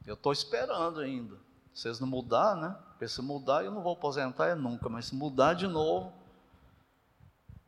Eu 0.06 0.16
estou 0.16 0.32
esperando 0.32 1.00
ainda. 1.02 1.38
Vocês 1.74 2.00
não 2.00 2.08
mudar, 2.08 2.56
né? 2.56 2.76
Porque 2.90 3.08
se 3.08 3.22
mudar, 3.22 3.64
eu 3.64 3.72
não 3.72 3.82
vou 3.82 3.94
aposentar 3.94 4.48
é 4.48 4.56
nunca, 4.56 4.90
mas 4.90 5.06
se 5.06 5.16
mudar 5.16 5.54
de 5.54 5.68
novo, 5.68 6.21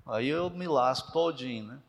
aí 0.05 0.27
eu 0.27 0.49
me 0.49 0.67
lasco 0.67 1.11
todinho, 1.11 1.67
né? 1.67 1.81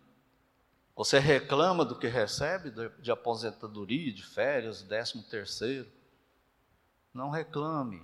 Você 0.96 1.18
reclama 1.18 1.84
do 1.84 1.98
que 1.98 2.06
recebe 2.06 2.72
de, 3.00 3.10
aposentadoria, 3.10 4.12
de 4.12 4.24
férias, 4.24 4.82
décimo 4.82 5.24
terceiro. 5.24 5.90
Não 7.12 7.30
reclame. 7.30 8.00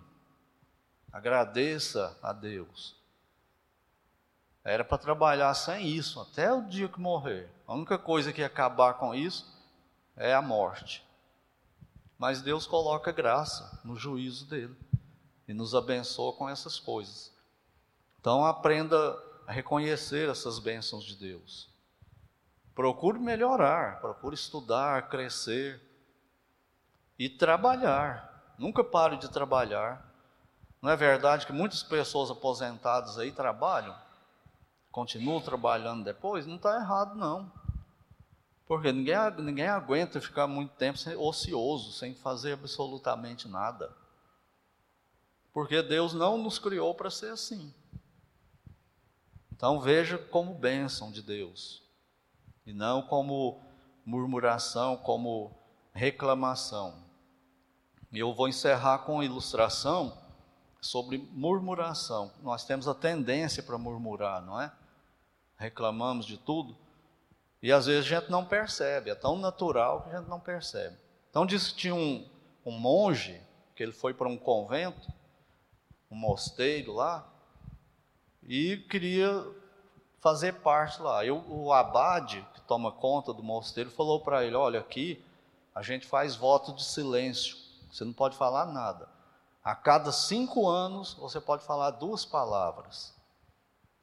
Agradeça 1.13 2.19
a 2.21 2.33
Deus. 2.33 2.97
Era 4.65 4.85
para 4.85 4.99
trabalhar 4.99 5.55
sem 5.55 5.87
isso, 5.87 6.21
até 6.21 6.53
o 6.53 6.63
dia 6.63 6.89
que 6.89 7.01
morrer. 7.01 7.49
A 7.67 7.75
única 7.75 7.97
coisa 7.97 8.33
que 8.33 8.41
ia 8.41 8.47
acabar 8.47 8.95
com 8.95 9.15
isso 9.15 9.47
é 10.17 10.35
a 10.35 10.43
morte. 10.43 11.05
Mas 12.19 12.43
Deus 12.43 12.67
coloca 12.67 13.13
graça 13.13 13.81
no 13.85 13.97
juízo 13.97 14.47
dele 14.47 14.77
e 15.49 15.55
nos 15.55 15.75
abençoa 15.75 16.33
com 16.35 16.49
essas 16.49 16.79
coisas. 16.79 17.33
Então 18.21 18.45
aprenda 18.45 19.17
a 19.51 19.53
reconhecer 19.53 20.29
essas 20.29 20.61
bênçãos 20.61 21.05
de 21.05 21.17
Deus. 21.17 21.69
Procure 22.73 23.19
melhorar, 23.19 24.01
procure 24.01 24.37
estudar, 24.37 25.09
crescer 25.09 25.83
e 27.19 27.29
trabalhar. 27.29 28.55
Nunca 28.57 28.85
pare 28.85 29.17
de 29.17 29.29
trabalhar. 29.29 30.09
Não 30.81 30.89
é 30.89 30.95
verdade 30.95 31.47
que 31.47 31.53
muitas 31.53 31.83
pessoas 31.83 32.31
aposentadas 32.31 33.19
aí 33.19 33.33
trabalham? 33.33 33.99
Continuam 34.93 35.41
trabalhando 35.41 36.05
depois? 36.05 36.47
Não 36.47 36.55
está 36.55 36.77
errado, 36.77 37.17
não. 37.17 37.51
Porque 38.69 38.93
ninguém, 38.93 39.17
ninguém 39.39 39.67
aguenta 39.67 40.21
ficar 40.21 40.47
muito 40.47 40.77
tempo 40.77 40.97
ocioso, 41.19 41.91
sem 41.91 42.15
fazer 42.15 42.53
absolutamente 42.53 43.49
nada. 43.49 43.93
Porque 45.53 45.83
Deus 45.83 46.15
não 46.15 46.39
nos 46.39 46.57
criou 46.57 46.95
para 46.95 47.11
ser 47.11 47.33
assim. 47.33 47.75
Então 49.61 49.79
veja 49.79 50.17
como 50.17 50.55
bênção 50.55 51.13
de 51.13 51.21
Deus, 51.21 51.83
e 52.65 52.73
não 52.73 53.03
como 53.03 53.61
murmuração, 54.07 54.97
como 54.97 55.55
reclamação. 55.93 56.95
Eu 58.11 58.33
vou 58.33 58.49
encerrar 58.49 59.01
com 59.01 59.17
uma 59.17 59.25
ilustração 59.27 60.17
sobre 60.81 61.19
murmuração. 61.33 62.33
Nós 62.43 62.65
temos 62.65 62.89
a 62.89 62.95
tendência 62.95 63.63
para 63.63 63.77
murmurar, 63.77 64.41
não 64.41 64.59
é? 64.59 64.73
Reclamamos 65.59 66.25
de 66.25 66.39
tudo. 66.39 66.75
E 67.63 67.71
às 67.71 67.85
vezes 67.85 68.11
a 68.11 68.19
gente 68.19 68.31
não 68.31 68.47
percebe, 68.47 69.11
é 69.11 69.15
tão 69.15 69.37
natural 69.37 70.05
que 70.05 70.09
a 70.09 70.21
gente 70.21 70.31
não 70.31 70.41
percebe. 70.41 70.97
Então 71.29 71.45
disse 71.45 71.73
que 71.73 71.81
tinha 71.81 71.95
um, 71.95 72.27
um 72.65 72.73
monge, 72.73 73.39
que 73.77 73.83
ele 73.83 73.93
foi 73.93 74.15
para 74.15 74.27
um 74.27 74.39
convento, 74.39 75.13
um 76.11 76.17
mosteiro 76.17 76.95
lá, 76.95 77.30
e 78.51 78.79
queria 78.79 79.47
fazer 80.19 80.55
parte 80.55 81.01
lá. 81.01 81.25
Eu, 81.25 81.45
o 81.49 81.73
abade, 81.73 82.45
que 82.53 82.61
toma 82.63 82.91
conta 82.91 83.33
do 83.33 83.45
mosteiro, 83.45 83.93
falou 83.93 84.19
para 84.19 84.45
ele: 84.45 84.57
Olha, 84.57 84.81
aqui 84.81 85.25
a 85.73 85.83
gente 85.83 86.05
faz 86.05 86.35
voto 86.35 86.73
de 86.75 86.83
silêncio, 86.85 87.57
você 87.89 88.05
não 88.05 88.13
pode 88.13 88.37
falar 88.37 88.67
nada. 88.67 89.09
A 89.63 89.73
cada 89.77 90.11
cinco 90.11 90.69
anos 90.69 91.15
você 91.15 91.41
pode 91.41 91.63
falar 91.63 91.93
duas 91.93 92.25
palavras. 92.25 93.15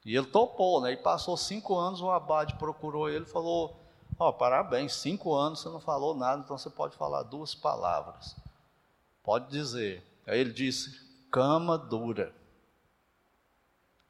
E 0.02 0.16
ele 0.16 0.28
topou, 0.28 0.80
né? 0.80 0.92
E 0.92 0.96
passou 0.96 1.36
cinco 1.36 1.76
anos, 1.76 2.00
o 2.00 2.10
abade 2.10 2.54
procurou 2.54 3.10
ele 3.10 3.26
e 3.26 3.30
falou: 3.30 3.78
Ó, 4.18 4.30
oh, 4.30 4.32
parabéns, 4.32 4.94
cinco 4.94 5.34
anos 5.34 5.60
você 5.60 5.68
não 5.68 5.80
falou 5.80 6.14
nada, 6.14 6.42
então 6.42 6.56
você 6.56 6.70
pode 6.70 6.96
falar 6.96 7.22
duas 7.24 7.54
palavras. 7.54 8.34
Pode 9.22 9.50
dizer. 9.50 10.02
Aí 10.26 10.40
ele 10.40 10.54
disse: 10.54 10.90
cama 11.30 11.76
dura. 11.76 12.34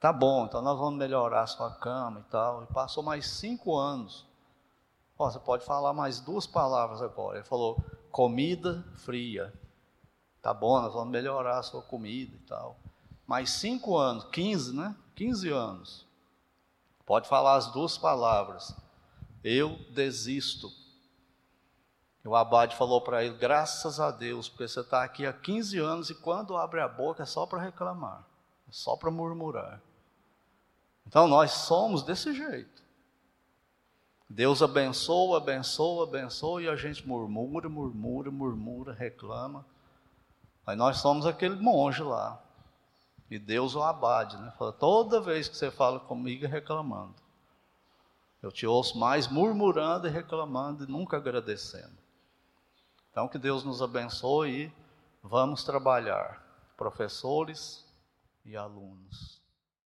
Tá 0.01 0.13
bom, 0.13 0.45
então 0.45 0.63
nós 0.63 0.79
vamos 0.79 0.97
melhorar 0.99 1.43
a 1.43 1.47
sua 1.47 1.73
cama 1.75 2.21
e 2.21 2.31
tal. 2.31 2.63
E 2.63 2.67
passou 2.67 3.03
mais 3.03 3.27
cinco 3.27 3.77
anos. 3.77 4.25
Ó, 5.19 5.29
você 5.29 5.41
pode 5.41 5.65
falar 5.65 5.93
mais 5.93 6.21
duas 6.21 6.47
palavras 6.47 7.03
agora. 7.03 7.39
Ele 7.39 7.47
falou: 7.47 7.83
comida 8.13 8.85
fria. 8.97 9.53
Tá 10.41 10.55
bom, 10.55 10.81
nós 10.81 10.95
vamos 10.95 11.11
melhorar 11.11 11.59
a 11.59 11.63
sua 11.63 11.83
comida 11.83 12.37
e 12.37 12.41
tal. 12.47 12.77
Mais 13.27 13.51
cinco 13.51 13.97
anos, 13.99 14.25
15, 14.31 14.75
né? 14.75 14.95
15 15.17 15.51
anos. 15.51 16.07
Pode 17.05 17.29
falar 17.29 17.57
as 17.57 17.67
duas 17.73 17.99
palavras. 17.99 18.75
Eu 19.43 19.77
desisto. 19.91 20.71
O 22.25 22.37
abade 22.37 22.77
falou 22.77 23.01
para 23.01 23.25
ele: 23.25 23.37
graças 23.37 23.99
a 23.99 24.13
Deus, 24.13 24.49
porque 24.49 24.69
você 24.69 24.81
está 24.81 25.03
aqui 25.03 25.27
há 25.27 25.33
15 25.33 25.79
anos 25.79 26.11
e 26.11 26.15
quando 26.15 26.57
abre 26.57 26.81
a 26.81 26.87
boca 26.87 27.25
é 27.25 27.27
só 27.27 27.47
para 27.47 27.61
reclamar, 27.61 28.25
é 28.69 28.73
só 28.73 28.97
para 28.97 29.11
murmurar. 29.11 29.83
Então 31.09 31.27
nós 31.27 31.53
somos 31.53 32.03
desse 32.03 32.35
jeito. 32.35 32.83
Deus 34.29 34.63
abençoa, 34.63 35.39
abençoa, 35.39 36.05
abençoa 36.05 36.63
e 36.63 36.69
a 36.69 36.77
gente 36.77 37.09
murmura, 37.09 37.67
murmura, 37.67 38.31
murmura, 38.31 38.93
reclama. 38.93 39.65
Aí 40.67 40.77
nós 40.77 40.99
somos 40.99 41.25
aquele 41.25 41.57
monge 41.57 42.03
lá. 42.03 42.39
E 43.31 43.39
Deus 43.39 43.75
o 43.75 43.83
abade, 43.83 44.37
né? 44.37 44.53
Fala, 44.59 44.71
toda 44.71 45.21
vez 45.21 45.49
que 45.49 45.57
você 45.57 45.71
fala 45.71 45.99
comigo 45.99 46.45
é 46.45 46.49
reclamando. 46.49 47.15
Eu 48.43 48.53
te 48.53 48.67
ouço 48.67 48.99
mais 48.99 49.27
murmurando 49.27 50.07
e 50.07 50.11
reclamando 50.11 50.85
e 50.85 50.87
nunca 50.87 51.17
agradecendo. 51.17 51.97
Então 53.11 53.29
que 53.29 53.39
Deus 53.39 53.65
nos 53.65 53.81
abençoe 53.81 54.65
e 54.67 54.73
vamos 55.23 55.65
trabalhar, 55.65 56.43
professores 56.77 57.87
e 58.45 58.57
alunos. 58.57 59.38